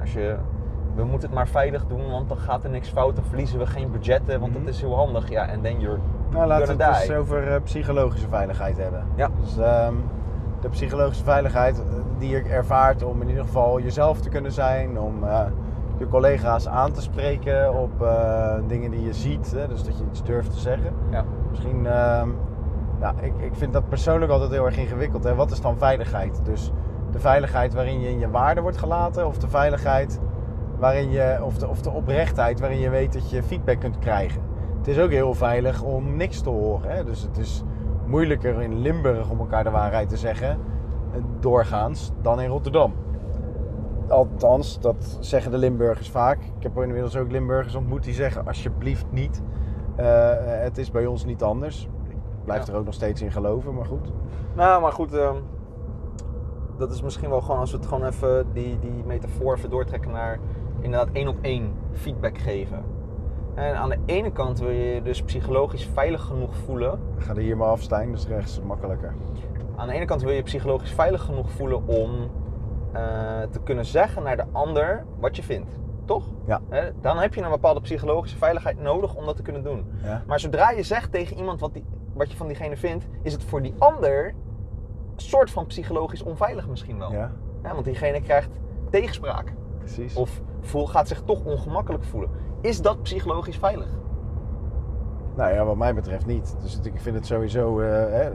Als 0.00 0.12
je, 0.12 0.36
we 0.94 1.04
moeten 1.04 1.28
het 1.28 1.36
maar 1.36 1.48
veilig 1.48 1.86
doen, 1.86 2.10
want 2.10 2.28
dan 2.28 2.38
gaat 2.38 2.64
er 2.64 2.70
niks 2.70 2.88
fout, 2.88 3.16
dan 3.16 3.24
verliezen 3.24 3.58
we 3.58 3.66
geen 3.66 3.90
budgetten, 3.90 4.40
want 4.40 4.52
Mhm. 4.54 4.64
dat 4.64 4.74
is 4.74 4.80
heel 4.80 4.96
handig. 4.96 5.28
Ja, 5.30 5.48
en 5.48 5.60
then 5.60 5.80
you're 5.80 5.98
Nou, 6.30 6.46
laten 6.46 6.76
we 6.76 6.84
het 6.84 6.94
eens 6.96 7.06
die. 7.06 7.16
over 7.16 7.52
eh, 7.54 7.62
psychologische 7.62 8.28
veiligheid 8.28 8.76
hebben. 8.78 9.04
Ja. 9.14 9.28
Dus 9.40 9.58
ehm, 9.58 9.94
de 10.60 10.68
psychologische 10.68 11.24
veiligheid 11.24 11.78
eh, 11.78 11.84
die 12.18 12.28
je 12.28 12.42
ervaart 12.42 13.02
om 13.02 13.22
in 13.22 13.28
ieder 13.28 13.44
geval 13.44 13.80
jezelf 13.80 14.20
te 14.20 14.28
kunnen 14.28 14.52
zijn, 14.52 15.00
om 15.00 15.14
je 15.98 16.06
collega's 16.08 16.68
aan 16.68 16.92
te 16.92 17.00
spreken 17.02 17.74
op 17.74 17.90
dingen 18.66 18.90
die 18.90 19.04
je 19.04 19.12
ziet, 19.12 19.52
hè, 19.56 19.68
dus 19.68 19.84
dat 19.84 19.98
je 19.98 20.04
iets 20.10 20.22
durft 20.22 20.50
te 20.52 20.58
zeggen. 20.58 20.92
Ja. 21.10 21.24
Misschien, 21.50 21.86
ehm, 21.86 22.28
ja, 23.00 23.14
ik, 23.20 23.32
ik 23.38 23.54
vind 23.54 23.72
dat 23.72 23.88
persoonlijk 23.88 24.32
altijd 24.32 24.50
heel 24.50 24.64
erg 24.64 24.76
ingewikkeld. 24.76 25.24
Hè. 25.24 25.34
Wat 25.34 25.50
is 25.50 25.60
dan 25.60 25.78
veiligheid? 25.78 26.40
Dus 26.44 26.72
de 27.10 27.18
veiligheid 27.18 27.74
waarin 27.74 28.00
je 28.00 28.08
in 28.08 28.18
je 28.18 28.30
waarde 28.30 28.60
wordt 28.60 28.76
gelaten, 28.76 29.26
of 29.26 29.38
de 29.38 29.48
veiligheid 29.48 30.20
waarin 30.78 31.10
je, 31.10 31.38
of 31.42 31.58
de, 31.58 31.68
of 31.68 31.82
de 31.82 31.90
oprechtheid 31.90 32.60
waarin 32.60 32.78
je 32.78 32.90
weet 32.90 33.12
dat 33.12 33.30
je 33.30 33.42
feedback 33.42 33.80
kunt 33.80 33.98
krijgen. 33.98 34.42
Het 34.78 34.88
is 34.88 34.98
ook 34.98 35.10
heel 35.10 35.34
veilig 35.34 35.82
om 35.82 36.16
niks 36.16 36.40
te 36.40 36.50
horen. 36.50 36.90
Hè? 36.90 37.04
Dus 37.04 37.22
het 37.22 37.38
is 37.38 37.62
moeilijker 38.06 38.62
in 38.62 38.80
Limburg 38.80 39.30
om 39.30 39.38
elkaar 39.38 39.64
de 39.64 39.70
waarheid 39.70 40.08
te 40.08 40.16
zeggen, 40.16 40.48
eh, 40.48 41.20
doorgaans, 41.40 42.12
dan 42.22 42.40
in 42.40 42.48
Rotterdam. 42.48 42.94
Althans, 44.08 44.80
dat 44.80 45.18
zeggen 45.20 45.50
de 45.50 45.58
Limburgers 45.58 46.10
vaak. 46.10 46.38
Ik 46.38 46.62
heb 46.62 46.76
inmiddels 46.76 47.16
ook 47.16 47.30
Limburgers 47.30 47.74
ontmoet 47.74 48.04
die 48.04 48.14
zeggen: 48.14 48.46
alsjeblieft 48.46 49.06
niet. 49.10 49.42
Eh, 49.96 50.30
het 50.40 50.78
is 50.78 50.90
bij 50.90 51.06
ons 51.06 51.24
niet 51.24 51.42
anders. 51.42 51.88
Blijf 52.48 52.66
Ja. 52.66 52.72
er 52.72 52.78
ook 52.78 52.84
nog 52.84 52.94
steeds 52.94 53.22
in 53.22 53.30
geloven, 53.30 53.74
maar 53.74 53.84
goed. 53.84 54.12
Nou, 54.54 54.82
maar 54.82 54.92
goed, 54.92 55.12
ehm, 55.12 55.36
dat 56.78 56.90
is 56.92 57.02
misschien 57.02 57.28
wel 57.30 57.40
gewoon 57.40 57.58
als 57.60 57.70
we 57.70 57.76
het 57.76 57.86
gewoon 57.86 58.04
even 58.06 58.46
die, 58.52 58.78
die 58.78 59.02
metafoor 59.06 59.56
even 59.56 59.70
doortrekken 59.70 60.10
naar 60.10 60.38
inderdaad 60.80 61.08
één 61.12 61.28
op 61.28 61.36
één 61.40 61.72
feedback 61.92 62.38
geven. 62.38 62.82
En 63.54 63.76
aan 63.76 63.88
de 63.88 63.98
ene 64.06 64.32
kant 64.32 64.58
wil 64.58 64.70
je 64.70 64.94
je 64.94 65.02
dus 65.02 65.22
psychologisch 65.22 65.86
veilig 65.92 66.22
genoeg 66.22 66.56
voelen. 66.56 66.92
Ik 67.16 67.22
ga 67.24 67.30
er 67.34 67.40
hier 67.40 67.56
maar 67.56 67.68
af, 67.68 67.80
Stijn, 67.82 68.12
dus 68.12 68.26
rechts 68.26 68.60
makkelijker. 68.60 69.14
Aan 69.76 69.86
de 69.88 69.92
ene 69.94 70.04
kant 70.04 70.22
wil 70.22 70.32
je 70.32 70.42
psychologisch 70.42 70.92
veilig 70.92 71.22
genoeg 71.22 71.50
voelen 71.50 71.86
om 71.86 72.10
eh, 72.92 73.02
te 73.50 73.60
kunnen 73.64 73.84
zeggen 73.86 74.22
naar 74.22 74.36
de 74.36 74.44
ander 74.52 75.04
wat 75.18 75.36
je 75.36 75.42
vindt. 75.42 75.70
Toch? 76.04 76.24
Ja. 76.46 76.60
Dan 77.00 77.18
heb 77.18 77.34
je 77.34 77.42
een 77.42 77.50
bepaalde 77.50 77.80
psychologische 77.80 78.36
veiligheid 78.36 78.80
nodig 78.80 79.14
om 79.14 79.24
dat 79.26 79.36
te 79.36 79.42
kunnen 79.42 79.62
doen. 79.62 79.84
Ja? 80.02 80.22
Maar 80.26 80.40
zodra 80.40 80.70
je 80.70 80.82
zegt 80.82 81.12
tegen 81.12 81.36
iemand 81.36 81.60
wat, 81.60 81.72
die, 81.74 81.84
wat 82.18 82.30
je 82.30 82.36
van 82.36 82.46
diegene 82.46 82.76
vindt, 82.76 83.06
is 83.22 83.32
het 83.32 83.44
voor 83.44 83.62
die 83.62 83.74
ander 83.78 84.26
een 84.26 84.34
soort 85.24 85.50
van 85.50 85.66
psychologisch 85.66 86.22
onveilig 86.22 86.68
misschien 86.68 86.98
wel. 86.98 87.12
Ja, 87.12 87.32
Ja, 87.62 87.72
want 87.72 87.84
diegene 87.84 88.20
krijgt 88.22 88.50
tegenspraak. 88.90 89.52
precies. 89.78 90.16
Of 90.16 90.40
voel, 90.60 90.86
gaat 90.86 91.08
zich 91.08 91.22
toch 91.22 91.44
ongemakkelijk 91.44 92.04
voelen. 92.04 92.30
Is 92.60 92.80
dat 92.82 93.02
psychologisch 93.02 93.56
veilig? 93.58 93.88
Nou 95.36 95.52
ja, 95.54 95.64
wat 95.64 95.76
mij 95.76 95.94
betreft 95.94 96.26
niet. 96.26 96.56
Dus 96.62 96.80
ik 96.82 97.00
vind 97.00 97.16
het 97.16 97.26
sowieso, 97.26 97.80
eh, 97.80 97.88
hè, 97.90 98.22
eh, 98.22 98.30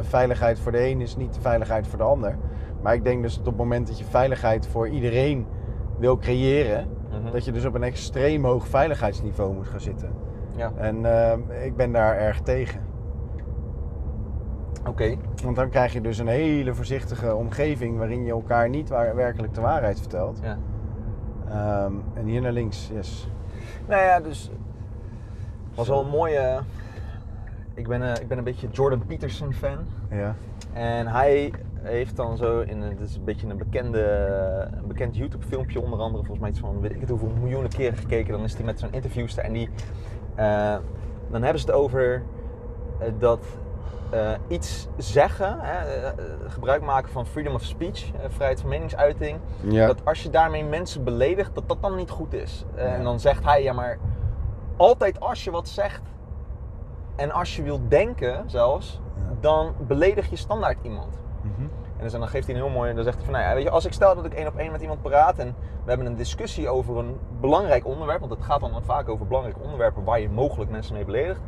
veiligheid 0.00 0.58
voor 0.60 0.72
de 0.72 0.88
een 0.88 1.00
is 1.00 1.16
niet 1.16 1.34
de 1.34 1.40
veiligheid 1.40 1.86
voor 1.86 1.98
de 1.98 2.04
ander. 2.04 2.36
Maar 2.82 2.94
ik 2.94 3.04
denk 3.04 3.22
dus 3.22 3.32
dat 3.36 3.46
op 3.46 3.52
het 3.52 3.62
moment 3.62 3.86
dat 3.86 3.98
je 3.98 4.04
veiligheid 4.04 4.66
voor 4.66 4.88
iedereen 4.88 5.46
wil 5.98 6.18
creëren, 6.18 6.86
Mhm. 7.10 7.32
dat 7.32 7.44
je 7.44 7.52
dus 7.52 7.64
op 7.64 7.74
een 7.74 7.82
extreem 7.82 8.44
hoog 8.44 8.66
veiligheidsniveau 8.66 9.54
moet 9.54 9.66
gaan 9.68 9.80
zitten. 9.80 10.10
Ja. 10.56 10.72
En 10.76 11.04
eh, 11.04 11.64
ik 11.64 11.76
ben 11.76 11.92
daar 11.92 12.16
erg 12.16 12.40
tegen. 12.40 12.80
Oké. 14.86 15.16
Want 15.42 15.56
dan 15.56 15.68
krijg 15.68 15.92
je 15.92 16.00
dus 16.00 16.18
een 16.18 16.26
hele 16.26 16.74
voorzichtige 16.74 17.34
omgeving 17.34 17.98
waarin 17.98 18.24
je 18.24 18.30
elkaar 18.30 18.68
niet 18.68 18.88
waar, 18.88 19.14
werkelijk 19.14 19.54
de 19.54 19.60
waarheid 19.60 19.98
vertelt. 19.98 20.40
Ja. 20.42 20.58
Ehm, 21.48 21.92
en 22.14 22.26
hier 22.26 22.40
naar 22.40 22.52
links, 22.52 22.90
yes. 22.92 23.28
Nou 23.88 24.02
ja, 24.02 24.20
dus. 24.20 24.50
Was 25.74 25.88
wel 25.88 26.00
een 26.00 26.10
mooie. 26.10 26.60
Ik 27.74 27.88
ben, 27.88 28.02
eh, 28.02 28.22
ik 28.22 28.28
ben 28.28 28.38
een 28.38 28.44
beetje 28.44 28.68
Jordan 28.70 29.06
Peterson 29.06 29.52
fan. 29.52 29.78
Ja. 30.10 30.34
En 30.72 31.06
hij 31.06 31.52
heeft 31.82 32.16
dan 32.16 32.36
zo 32.36 32.60
in 32.60 32.80
een, 32.80 32.90
het 32.90 33.00
is 33.00 33.16
een 33.16 33.24
beetje 33.24 33.48
een 33.48 33.56
bekende, 33.56 34.00
een 34.76 34.86
bekend 34.86 35.16
YouTube 35.16 35.46
filmpje 35.46 35.80
onder 35.80 35.98
andere, 35.98 36.24
volgens 36.24 36.40
mij 36.40 36.50
iets 36.50 36.60
van 36.60 36.80
weet 36.80 36.94
ik 36.94 37.00
het 37.00 37.08
hoeveel 37.08 37.32
miljoenen 37.40 37.70
keren 37.70 37.98
gekeken. 37.98 38.32
Dan 38.32 38.44
is 38.44 38.54
hij 38.54 38.64
met 38.64 38.78
zo'n 38.78 38.92
interviewster 38.92 39.44
en 39.44 39.52
die, 39.52 39.68
eh, 40.34 40.76
dan 41.30 41.42
hebben 41.42 41.60
ze 41.60 41.66
het 41.66 41.74
over 41.74 42.22
eh, 42.98 43.08
dat 43.18 43.46
iets 44.48 44.88
zeggen, 44.96 45.58
hè, 45.60 45.78
eh, 45.84 46.06
eh, 46.08 46.14
gebruik 46.46 46.82
maken 46.82 47.12
van 47.12 47.26
freedom 47.26 47.54
of 47.54 47.62
speech, 47.62 48.12
eh, 48.12 48.20
vrijheid 48.28 48.60
van 48.60 48.68
meningsuiting. 48.70 49.38
Ja. 49.60 49.86
Dat 49.86 50.04
als 50.04 50.22
je 50.22 50.30
daarmee 50.30 50.64
mensen 50.64 51.04
beledigt, 51.04 51.54
dat 51.54 51.68
dat 51.68 51.82
dan 51.82 51.96
niet 51.96 52.10
goed 52.10 52.32
is. 52.32 52.64
Eh, 52.74 52.84
Ja. 52.84 52.94
En 52.94 53.04
dan 53.04 53.20
zegt 53.20 53.44
hij, 53.44 53.62
ja 53.62 53.72
maar 53.72 53.98
altijd 54.76 55.20
als 55.20 55.44
je 55.44 55.50
wat 55.50 55.68
zegt 55.68 56.02
en 57.16 57.30
als 57.32 57.56
je 57.56 57.62
wilt 57.62 57.90
denken 57.90 58.50
zelfs, 58.50 59.00
Ja. 59.16 59.22
dan 59.40 59.74
beledig 59.86 60.30
je 60.30 60.36
standaard 60.36 60.78
iemand. 60.82 61.20
Mhm. 61.42 61.62
En 61.96 62.02
dus, 62.08 62.12
dan 62.12 62.28
geeft 62.28 62.46
hij 62.46 62.54
een 62.56 62.62
heel 62.62 62.70
mooi, 62.70 62.94
dan 62.94 63.04
zegt 63.04 63.16
hij 63.16 63.24
van, 63.24 63.34
nou 63.34 63.46
ja, 63.46 63.54
weet 63.54 63.62
je, 63.62 63.70
als 63.70 63.84
ik 63.84 63.92
stel 63.92 64.14
dat 64.14 64.24
ik 64.24 64.34
één 64.34 64.46
op 64.46 64.56
één 64.56 64.72
met 64.72 64.80
iemand 64.80 65.02
praat 65.02 65.38
en 65.38 65.54
we 65.84 65.88
hebben 65.88 66.06
een 66.06 66.16
discussie 66.16 66.68
over 66.68 66.96
een 66.96 67.18
belangrijk 67.40 67.86
onderwerp, 67.86 68.20
want 68.20 68.32
het 68.32 68.42
gaat 68.42 68.60
dan 68.60 68.82
vaak 68.82 69.08
over 69.08 69.26
belangrijke 69.26 69.60
onderwerpen 69.60 70.04
waar 70.04 70.20
je 70.20 70.28
mogelijk 70.28 70.70
mensen 70.70 70.94
mee 70.94 71.04
beledigt, 71.04 71.40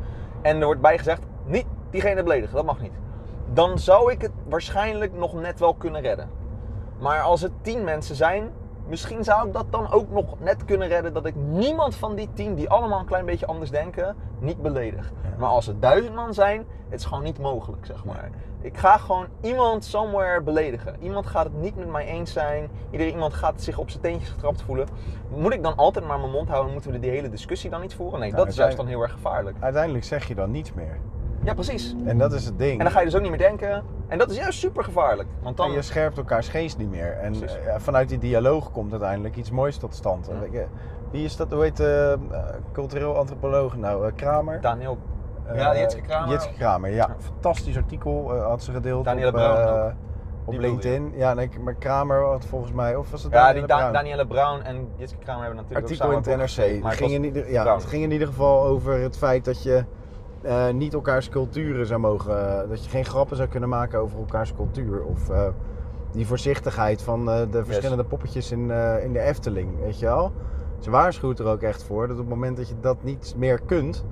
en 0.43 0.59
er 0.61 0.65
wordt 0.65 0.81
bijgezegd, 0.81 1.23
niet 1.45 1.67
diegene 1.95 2.23
beledigen, 2.23 2.55
dat 2.55 2.65
mag 2.65 2.81
niet. 2.81 2.93
Dan 3.53 3.79
zou 3.79 4.13
ik 4.13 4.23
het 4.23 4.33
waarschijnlijk 4.49 5.13
nog 5.13 5.35
net 5.35 5.59
wel 5.59 5.75
kunnen 5.75 6.01
redden. 6.01 6.29
Maar 6.99 7.21
als 7.21 7.41
het 7.41 7.53
tien 7.61 7.85
mensen 7.85 8.15
zijn, 8.15 8.51
misschien 8.89 9.25
zou 9.25 9.47
ik 9.47 9.53
dat 9.53 9.67
dan 9.71 9.93
ook 9.93 10.11
nog 10.11 10.41
net 10.41 10.65
kunnen 10.65 10.89
redden 10.89 11.13
dat 11.13 11.27
ik 11.27 11.35
niemand 11.35 11.95
van 11.97 12.15
die 12.15 12.29
tien, 12.35 12.55
die 12.55 12.69
allemaal 12.69 12.99
een 12.99 13.07
klein 13.07 13.25
beetje 13.25 13.47
anders 13.47 13.71
denken, 13.71 14.17
niet 14.39 14.63
beledig. 14.63 15.13
Maar 15.39 15.49
als 15.49 15.67
het 15.67 15.83
duizend 15.83 16.15
man 16.15 16.35
zijn, 16.35 16.67
het 16.89 17.01
is 17.01 17.07
gewoon 17.07 17.23
niet 17.23 17.39
mogelijk, 17.39 17.87
zeg 17.87 18.05
maar. 18.05 18.31
Ik 18.61 18.77
ga 18.77 18.97
gewoon 18.97 19.27
iemand 19.41 19.85
somewhere 19.85 20.43
beledigen. 20.43 20.97
Iemand 21.01 21.27
gaat 21.27 21.45
het 21.45 21.61
niet 21.61 21.77
met 21.77 21.89
mij 21.91 22.07
eens 22.07 22.33
zijn. 22.33 22.71
Iedereen 22.91 23.13
iemand 23.13 23.35
gaat 23.35 23.63
zich 23.63 23.79
op 23.79 23.91
zijn 23.91 24.03
teentjes 24.03 24.31
getrapt 24.31 24.63
voelen. 24.63 24.89
Moet 25.29 25.53
ik 25.53 25.63
dan 25.63 25.77
altijd 25.77 26.07
maar 26.07 26.19
mijn 26.19 26.31
mond 26.31 26.49
houden? 26.49 26.73
Moeten 26.73 26.91
we 26.91 26.99
die 26.99 27.11
hele 27.11 27.29
discussie 27.29 27.71
dan 27.71 27.81
niet 27.81 27.95
voeren? 27.95 28.21
Nee, 28.21 28.31
Nou, 28.31 28.43
dat 28.43 28.53
is 28.53 28.59
juist 28.59 28.77
dan 28.77 28.87
heel 28.87 29.03
erg 29.03 29.13
gevaarlijk. 29.13 29.57
Uiteindelijk 29.61 30.05
zeg 30.05 30.29
je 30.29 30.35
dan 30.35 30.51
niets 30.51 30.73
meer. 30.73 30.99
Ja, 31.43 31.55
precies. 31.55 31.95
En 32.05 32.19
dat 32.19 32.33
is 32.33 32.45
het 32.45 32.59
ding. 32.59 32.79
En 32.79 32.85
dan 32.85 32.91
ga 32.93 32.99
je 32.99 33.05
dus 33.05 33.15
ook 33.15 33.21
niet 33.21 33.31
meer 33.31 33.39
denken. 33.39 33.83
En 34.09 34.19
dat 34.19 34.31
is 34.31 34.37
juist 34.37 34.59
super 34.59 34.85
gevaarlijk. 34.85 35.29
Want 35.43 35.57
dan... 35.57 35.67
En 35.67 35.73
je 35.73 35.83
scherpt 35.83 36.17
elkaars 36.17 36.49
geest 36.49 36.79
niet 36.79 36.91
meer. 36.91 37.13
En 37.13 37.39
Precies. 37.39 37.59
eh, 37.59 37.75
vanuit 37.79 38.09
die 38.09 38.19
dialoog 38.19 38.71
komt 38.71 38.91
uiteindelijk 38.91 39.37
iets 39.37 39.51
moois 39.51 39.77
tot 39.77 39.95
stand. 39.95 40.31
Ja. 40.53 40.63
Wie 41.11 41.25
is 41.25 41.37
dat? 41.37 41.53
Hoe 41.53 41.63
heet 41.63 41.77
de 41.77 42.19
cultureel 42.73 43.17
antropoloog 43.17 43.77
nou? 43.77 44.07
Eh, 44.07 44.13
Kramer? 44.17 44.61
Daniel... 44.61 44.99
Eh, 45.47 45.57
ja, 45.57 45.77
Jitske 45.79 46.01
Kramer. 46.01 46.31
Jitske 46.31 46.53
Kramer, 46.53 46.91
ja. 46.91 47.17
Fantastisch 47.19 47.77
artikel 47.77 48.35
eh, 48.35 48.47
had 48.47 48.63
ze 48.63 48.73
gedeeld 48.73 49.05
Danielle 49.05 49.31
op, 49.31 49.37
eh, 49.37 49.87
op 50.45 50.51
Die 50.53 50.61
LinkedIn. 50.61 51.13
Ja, 51.17 51.35
nee, 51.35 51.51
maar 51.61 51.75
Kramer 51.75 52.25
had 52.25 52.45
volgens 52.47 52.73
mij, 52.73 52.97
of 52.97 53.11
was 53.11 53.23
het 53.23 53.33
Ja, 53.33 53.39
Danielle 53.39 53.67
die 53.67 53.77
Da- 53.77 53.77
Brown? 53.77 53.93
Danielle 53.93 54.27
Brown 54.27 54.61
en 54.63 54.89
Jitske 54.97 55.19
Kramer 55.19 55.45
hebben 55.45 55.57
natuurlijk 55.63 55.87
artikel 55.87 56.11
in 56.11 56.17
ook 56.17 56.25
het 56.25 56.51
samen 56.51 56.73
NRC. 56.75 56.83
Het 56.83 56.91
het 56.91 56.95
ging, 56.95 57.11
was 57.11 57.19
in 57.19 57.25
ieder, 57.25 57.51
ja, 57.51 57.75
het 57.75 57.85
ging 57.85 58.03
in 58.03 58.11
ieder 58.11 58.27
geval 58.29 58.65
over 58.65 59.01
het 59.01 59.17
feit 59.19 59.45
dat 59.45 59.63
je 59.63 59.85
eh, 60.45 60.69
niet 60.71 60.95
elkaars 60.95 61.29
culturen 61.29 61.87
zou 61.87 62.01
mogen. 62.01 62.69
dat 62.69 62.85
je 62.85 62.91
geen 62.91 63.05
grappen 63.05 63.37
zou 63.37 63.49
kunnen 63.49 63.69
maken 63.69 63.99
over 63.99 64.19
elkaars 64.19 64.55
cultuur. 64.55 65.05
Of 65.05 65.31
eh, 65.31 65.47
die 66.15 66.27
voorzichtigheid 66.27 67.03
van 67.03 67.31
eh, 67.31 67.41
de 67.51 67.65
verschillende 67.65 68.05
poppetjes 68.05 68.53
in, 68.53 68.71
eh, 68.71 69.05
in 69.05 69.13
de 69.13 69.21
Efteling. 69.21 69.81
Weet 69.81 69.99
je 69.99 70.07
wel? 70.07 70.33
Ze 70.79 70.91
waarschuwt 70.91 71.39
er 71.39 71.47
ook 71.47 71.63
echt 71.63 71.83
voor 71.83 72.07
dat 72.07 72.17
op 72.17 72.23
het 72.23 72.35
moment 72.35 72.57
dat 72.57 72.69
je 72.69 72.75
dat 72.81 73.03
niet 73.03 73.35
meer 73.37 73.61
kunt. 73.61 74.05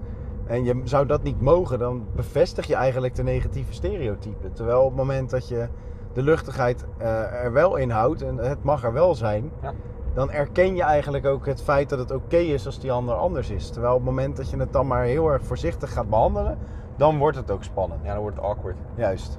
En 0.46 0.64
je 0.64 0.80
zou 0.84 1.06
dat 1.06 1.22
niet 1.22 1.40
mogen, 1.40 1.78
dan 1.78 2.06
bevestig 2.14 2.66
je 2.66 2.74
eigenlijk 2.74 3.14
de 3.14 3.22
negatieve 3.22 3.72
stereotypen. 3.72 4.52
Terwijl 4.52 4.80
op 4.80 4.88
het 4.88 4.96
moment 4.96 5.30
dat 5.30 5.48
je 5.48 5.68
de 6.12 6.22
luchtigheid 6.22 6.84
eh, 6.98 7.44
er 7.44 7.52
wel 7.52 7.76
in 7.76 7.90
houdt 7.90 8.22
en 8.22 8.36
het 8.36 8.62
mag 8.62 8.84
er 8.84 8.92
wel 8.92 9.14
zijn, 9.14 9.50
Ja. 9.62 9.72
Dan 10.14 10.31
erken 10.31 10.76
je 10.76 10.83
eigenlijk 10.83 11.26
ook 11.26 11.47
het 11.47 11.62
feit 11.62 11.88
dat 11.88 11.99
het 11.99 12.11
oké 12.11 12.37
is 12.37 12.66
als 12.66 12.78
die 12.78 12.92
ander 12.92 13.14
anders 13.14 13.50
is. 13.50 13.71
Terwijl 13.71 13.92
op 13.92 13.99
het 13.99 14.09
moment 14.09 14.37
dat 14.37 14.50
je 14.50 14.57
het 14.57 14.73
dan 14.73 14.87
maar 14.87 15.04
heel 15.04 15.28
erg 15.28 15.42
voorzichtig 15.45 15.92
gaat 15.92 16.09
behandelen, 16.11 16.59
dan 16.97 17.19
wordt 17.19 17.37
het 17.37 17.50
ook 17.50 17.64
spannend. 17.64 18.00
Ja, 18.04 18.12
dan 18.12 18.21
wordt 18.23 18.37
het 18.37 18.45
awkward. 18.45 18.76
Juist. 18.95 19.38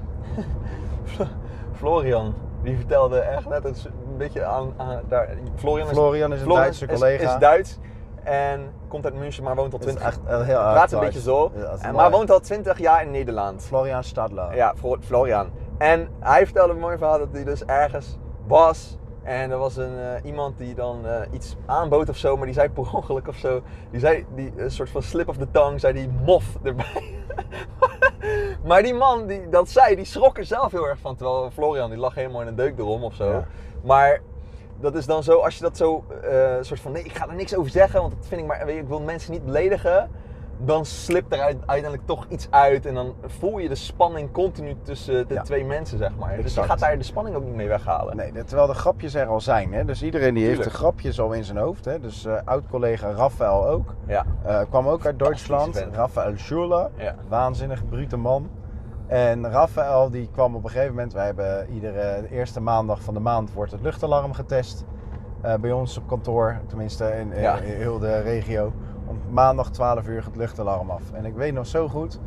Florian, 1.80 2.34
die 2.63 2.75
vertelde 2.75 3.20
echt 3.20 3.50
net 3.50 3.65
een, 3.65 3.75
beetje 4.18 4.46
aan... 4.46 4.74
aan 4.77 5.01
daar. 5.08 5.30
Florian 5.56 5.88
is, 5.88 5.94
Florian 5.94 6.34
is 6.34 6.39
een 6.39 6.46
Florian 6.46 6.63
Duitse 6.63 6.86
is- 6.88 7.00
collega. 7.00 7.34
Is, 7.34 7.39
Duits 7.39 7.80
en 8.24 8.72
komt 8.88 9.06
uit 9.06 9.15
München, 9.15 9.44
maar 9.44 9.56
woont 9.56 9.74
al 9.74 9.80
Het 9.80 9.88
is 9.88 9.94
20 9.96 10.18
echt 10.18 10.39
een 10.39 10.46
heel 10.46 10.56
Praat 10.60 10.92
een 10.92 11.00
beetje 11.00 11.20
zo. 11.20 11.51
Is 11.56 11.82
en, 11.82 11.94
maar 11.96 12.12
woont 12.12 12.32
al 12.32 12.39
20 12.39 12.80
jaar 12.80 13.01
in 13.03 13.12
Nederland. 13.12 13.63
Florian 13.63 14.03
Stadler. 14.03 14.56
Ja, 14.56 14.74
Flo- 14.75 14.98
Florian. 15.00 15.50
En 15.77 16.10
hij 16.20 16.46
vertelde 16.46 16.74
een 16.74 16.80
mooi 16.80 16.98
verhaal 16.98 17.18
dat 17.18 17.27
hij 17.32 17.44
dus 17.44 17.65
ergens 17.65 18.18
was. 18.48 18.98
En 19.24 19.51
er 19.51 19.58
was 19.58 19.77
een, 19.77 19.98
eh, 20.00 20.25
iemand 20.25 20.58
die 20.58 20.74
dan 20.74 21.08
eh, 21.08 21.22
iets 21.32 21.56
aanbood 21.65 22.10
of 22.10 22.18
zo, 22.18 22.38
maar 22.38 22.46
die 22.46 22.56
zei 22.56 22.70
per 22.70 22.94
ongeluk 22.94 23.27
of 23.27 23.36
zo. 23.36 23.62
Die 23.92 24.00
zei, 24.00 24.25
die, 24.36 24.53
een 24.58 24.72
soort 24.72 24.89
van 24.89 25.01
slip 25.01 25.27
of 25.27 25.38
the 25.38 25.51
tongue, 25.51 25.80
zei 25.80 25.94
die 25.94 26.10
mof 26.25 26.46
erbij. 26.63 27.15
maar 28.68 28.84
die 28.84 28.94
man 28.94 29.27
die 29.27 29.50
dat 29.50 29.70
zei, 29.70 29.96
die 29.96 30.06
schrok 30.06 30.38
er 30.38 30.46
zelf 30.46 30.72
heel 30.72 30.88
erg 30.88 31.00
van. 31.00 31.15
Terwijl 31.15 31.51
Florian, 31.51 31.89
die 31.89 32.00
lag 32.00 32.15
helemaal 32.15 32.42
in 32.42 32.48
een 32.48 32.56
deuk 32.56 32.77
erom 32.77 33.03
of 33.03 33.13
zo. 33.13 33.30
Ja. 33.30 33.46
Maar 33.84 34.22
dat 34.80 34.96
is 34.96 35.06
dan 35.06 35.24
zo, 35.24 35.39
als 35.39 35.56
je 35.56 35.62
dat 35.62 35.77
zo, 35.77 36.03
eh 36.24 36.58
soort 36.62 36.80
van, 36.80 36.92
nee, 36.92 37.03
ik 37.03 37.15
ga 37.15 37.27
er 37.27 37.36
niks 37.36 37.56
over 37.56 37.72
zeggen, 37.72 38.01
want 38.01 38.13
dat 38.13 38.25
vind 38.25 38.42
ik 38.42 38.48
maar, 38.48 38.65
weet 38.65 38.75
je, 38.75 38.82
ik 38.82 38.88
wil 38.88 39.01
mensen 39.01 39.32
niet 39.32 39.46
beledigen. 39.46 40.10
Dan 40.57 40.86
slipt 40.86 41.33
er 41.33 41.39
uit- 41.39 41.57
uiteindelijk 41.60 42.05
toch 42.05 42.25
iets 42.29 42.48
uit 42.50 42.86
en 42.86 42.93
dan 42.93 43.13
voel 43.25 43.57
je 43.57 43.69
de 43.69 43.75
spanning 43.75 44.31
continu 44.31 44.75
tussen 44.81 45.27
de 45.27 45.33
Ja. 45.33 45.41
twee 45.41 45.65
mensen, 45.65 45.98
zeg 45.98 46.15
maar. 46.19 46.38
Dus 46.41 46.53
je 46.53 46.63
gaat 46.63 46.79
daar 46.79 46.98
de 46.98 47.03
spanning 47.03 47.36
ook 47.36 47.43
niet 47.43 47.55
mee 47.55 47.67
weghalen. 47.67 48.15
Nee, 48.15 48.31
terwijl 48.43 48.67
de 48.67 48.74
grapjes 48.74 49.13
er 49.13 49.27
al 49.27 49.41
zijn. 49.41 49.74
Hè? 49.74 49.86
Dus 49.86 50.03
iedereen 50.03 50.33
die 50.33 50.45
heeft 50.45 50.63
de 50.63 50.69
grapjes 50.69 51.19
al 51.19 51.31
in 51.31 51.43
zijn 51.43 51.57
hoofd. 51.57 51.86
Hè? 51.86 52.00
Dus 52.00 52.25
eh, 52.25 52.38
oud-collega 52.45 53.12
Raphaël 53.12 53.67
ook. 53.67 53.95
Ja, 54.07 54.25
Eh, 54.45 54.60
kwam 54.69 54.88
ook 54.88 55.05
uit 55.05 55.19
Duitsland. 55.19 55.77
vent. 55.77 55.95
Raphaël 55.95 56.33
Schuler. 56.38 56.89
ja. 56.98 57.15
Waanzinnig 57.27 57.88
brute 57.89 58.17
man. 58.17 58.50
En 59.07 59.51
Raphaël 59.51 60.10
die 60.10 60.29
kwam 60.31 60.55
op 60.55 60.63
een 60.63 60.69
gegeven 60.69 60.93
moment. 60.93 61.13
Wij 61.13 61.25
hebben 61.25 61.67
iedere 61.74 62.27
eerste 62.31 62.60
maandag 62.62 63.01
van 63.01 63.13
de 63.13 63.19
maand 63.19 63.53
wordt 63.53 63.72
het 63.72 63.81
luchtalarm 63.81 64.33
getest. 64.33 64.83
eh, 65.41 65.53
bij 65.55 65.72
ons 65.72 65.98
op 65.98 66.07
kantoor. 66.07 66.60
Tenminste 66.67 67.05
in, 67.19 67.31
in- 67.33 67.41
Ja. 67.41 67.55
in 67.57 67.63
heel 67.75 68.00
de 68.00 68.19
regio. 68.22 68.74
Om 69.13 69.34
maandag 69.34 69.70
12 69.70 70.08
uur 70.08 70.17
gaat 70.24 70.32
het 70.32 70.36
luchtalarm 70.39 70.89
af. 70.89 71.01
En 71.12 71.25
ik 71.25 71.36
weet 71.36 71.53
nog 71.53 71.67
zo 71.67 71.88
goed. 71.88 72.20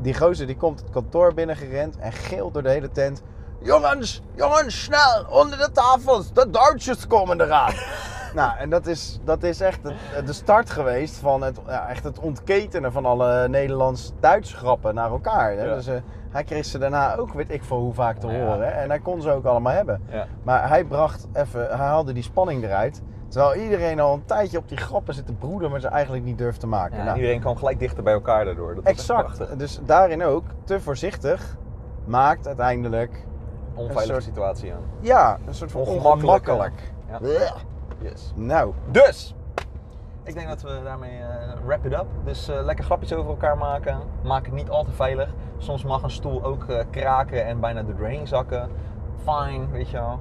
Die 0.00 0.14
gozer 0.18 0.46
die 0.46 0.56
komt 0.56 0.80
het 0.80 0.90
kantoor 0.90 1.34
binnengerend 1.34 1.98
en 1.98 2.12
gilt 2.12 2.54
door 2.54 2.62
de 2.62 2.68
hele 2.70 2.90
tent. 2.90 3.22
Jongens, 3.60 4.22
jongens, 4.34 4.82
snel, 4.82 5.24
onder 5.30 5.58
de 5.58 5.70
tafels, 5.72 6.32
de 6.32 6.50
Duitsers 6.50 7.06
komen 7.06 7.40
eraan. 7.40 7.72
nou, 8.34 8.56
en 8.58 8.70
dat 8.70 8.86
is, 8.86 9.18
dat 9.24 9.42
is 9.42 9.60
echt 9.60 9.80
het- 9.82 10.26
de 10.26 10.32
start 10.32 10.70
geweest 10.70 11.16
van 11.16 11.42
het, 11.42 11.60
ja, 11.66 11.88
echt 11.88 12.04
het 12.04 12.18
ontketenen 12.18 12.92
van 12.92 13.06
alle 13.06 13.48
Nederlands-Duits 13.48 14.52
grappen 14.54 14.94
naar 14.94 15.10
elkaar. 15.10 15.50
Hè? 15.52 15.64
Ja. 15.64 15.74
Dus 15.74 15.86
eh, 15.86 15.94
hij 16.30 16.44
kreeg 16.44 16.64
ze 16.64 16.78
daarna 16.78 17.16
ook, 17.16 17.32
weet 17.32 17.50
ik 17.50 17.64
veel 17.64 17.78
hoe 17.78 17.94
vaak 17.94 18.16
te 18.18 18.26
Ja. 18.26 18.32
horen. 18.44 18.60
Hè? 18.66 18.70
En 18.72 18.88
hij 18.88 18.98
kon 19.00 19.20
ze 19.22 19.30
ook 19.30 19.44
allemaal 19.44 19.72
hebben. 19.72 20.02
Maar 20.42 20.68
hij 20.68 20.84
bracht 20.84 21.26
even, 21.32 21.60
hij 21.66 21.76
haalde 21.86 22.12
die 22.12 22.22
spanning 22.22 22.64
eruit. 22.64 23.02
Terwijl 23.32 23.54
iedereen 23.62 24.00
al 24.00 24.14
een 24.14 24.24
tijdje 24.24 24.58
op 24.58 24.68
die 24.68 24.76
grappen 24.78 25.14
zit 25.14 25.26
te 25.26 25.32
broeden, 25.32 25.70
maar 25.70 25.80
ze 25.80 25.88
eigenlijk 25.88 26.24
niet 26.24 26.38
durft 26.38 26.60
te 26.60 26.66
maken. 26.66 26.96
Ja, 26.98 27.04
Nou, 27.04 27.16
Iedereen 27.16 27.40
kwam 27.40 27.56
gelijk 27.56 27.78
dichter 27.78 28.02
bij 28.02 28.12
elkaar 28.12 28.44
daardoor. 28.44 28.74
Dat 28.74 28.84
exact. 28.84 29.58
Dus 29.58 29.80
daarin 29.84 30.22
ook, 30.24 30.44
te 30.64 30.80
voorzichtig, 30.80 31.56
maakt 32.04 32.46
uiteindelijk 32.46 33.26
Onveilige 33.74 34.06
soort- 34.12 34.22
situatie 34.22 34.72
aan. 34.72 34.80
ja, 35.00 35.38
een 35.46 35.54
soort 35.54 35.70
van 35.70 35.80
Ongemakkelijk, 35.80 36.48
ongemakkelijk. 36.48 36.92
Ja. 37.20 37.52
Yes. 37.98 38.32
Nou, 38.34 38.72
Dus, 38.90 39.34
ik 40.22 40.34
denk 40.34 40.48
dat 40.48 40.62
we 40.62 40.80
daarmee 40.84 41.18
eh, 41.18 41.26
wrap 41.64 41.84
it 41.86 41.92
up. 41.92 42.06
Dus 42.24 42.48
eh, 42.48 42.64
lekker 42.64 42.84
grapjes 42.84 43.12
over 43.14 43.30
elkaar 43.30 43.58
maken. 43.58 43.98
Maak 44.22 44.44
het 44.44 44.54
niet 44.54 44.70
al 44.70 44.84
te 44.84 44.90
veilig. 44.92 45.28
Soms 45.58 45.84
mag 45.84 46.02
een 46.02 46.10
stoel 46.10 46.44
ook 46.44 46.64
eh, 46.64 46.84
kraken 46.90 47.44
en 47.46 47.60
bijna 47.60 47.78
er 47.80 47.96
doorheen 47.96 48.26
zakken. 48.26 48.68
Fine, 49.24 49.66
weet 49.70 49.90
je 49.90 49.96
wel. 49.96 50.18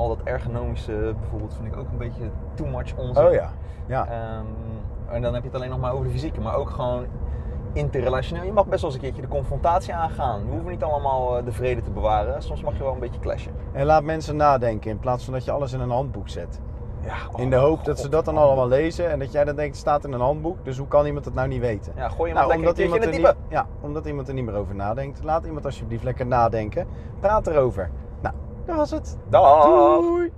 Al 0.00 0.08
dat 0.08 0.18
ergonomische 0.24 1.14
bijvoorbeeld 1.20 1.54
vind 1.54 1.66
ik 1.66 1.76
ook 1.76 1.88
een 1.90 1.98
beetje 1.98 2.30
too 2.54 2.66
much 2.66 2.96
onzin. 2.96 3.24
oh 3.26 3.32
ja. 3.32 3.50
Ja, 3.86 4.06
Ehm, 4.06 4.44
en 5.14 5.22
dan 5.22 5.34
heb 5.34 5.42
je 5.42 5.48
het 5.48 5.56
alleen 5.56 5.70
nog 5.70 5.80
maar 5.80 5.92
over 5.92 6.04
de 6.04 6.10
fysieke, 6.10 6.40
maar 6.40 6.54
ook 6.54 6.70
gewoon 6.70 7.04
interrelationeel. 7.72 8.44
Je 8.44 8.52
mag 8.52 8.66
best 8.66 8.80
wel 8.82 8.90
eens 8.90 8.94
een 9.00 9.04
keertje 9.06 9.22
de 9.22 9.28
confrontatie 9.28 9.94
aangaan. 9.94 10.44
We 10.44 10.50
hoeven 10.50 10.70
niet 10.70 10.82
allemaal 10.82 11.38
eh, 11.38 11.44
de 11.44 11.52
vrede 11.52 11.80
te 11.82 11.90
bewaren. 11.90 12.42
Soms 12.42 12.62
mag 12.62 12.76
je 12.76 12.82
wel 12.82 12.92
een 12.92 12.98
beetje 12.98 13.20
clashen. 13.20 13.52
en 13.72 13.86
laat 13.86 14.02
mensen 14.02 14.36
nadenken 14.36 14.90
in 14.90 14.98
plaats 14.98 15.24
van 15.24 15.32
dat 15.32 15.44
je 15.44 15.50
alles 15.50 15.72
in 15.72 15.80
een 15.80 15.90
handboek 15.90 16.28
zet. 16.28 16.60
Ja, 17.00 17.14
oh, 17.32 17.40
In 17.40 17.50
de 17.50 17.56
hoop 17.56 17.84
dat 17.84 17.98
ze 17.98 18.08
dat 18.08 18.24
dan 18.24 18.36
allemaal 18.36 18.68
lezen 18.68 19.10
en 19.10 19.18
dat 19.18 19.32
jij 19.32 19.44
dan 19.44 19.56
denkt, 19.56 19.70
het 19.70 19.80
staat 19.80 20.04
in 20.04 20.12
een 20.12 20.20
handboek, 20.20 20.64
dus 20.64 20.78
hoe 20.78 20.88
kan 20.88 21.06
iemand 21.06 21.24
het 21.24 21.34
nou 21.34 21.48
niet 21.48 21.60
weten? 21.60 21.92
Ja, 21.96 22.08
gooi 22.08 22.28
je 22.30 22.34
Nou, 22.36 22.54
omdat 22.54 22.78
iemand, 22.78 23.02
in 23.02 23.08
het 23.08 23.16
niet, 23.18 23.26
diepe. 23.26 23.36
ja, 23.48 23.66
omdat 23.80 24.06
iemand 24.06 24.28
er 24.28 24.34
niet 24.34 24.44
meer 24.44 24.54
over 24.54 24.74
nadenkt. 24.74 25.24
Laat 25.24 25.44
iemand 25.44 25.64
alsjeblieft 25.64 26.04
lekker 26.04 26.26
nadenken. 26.26 26.86
Praat 27.20 27.46
erover. 27.46 27.90
Dat 28.66 28.76
was 28.76 28.90
het. 28.90 29.16
Dag. 29.28 29.64
Doei! 29.64 30.32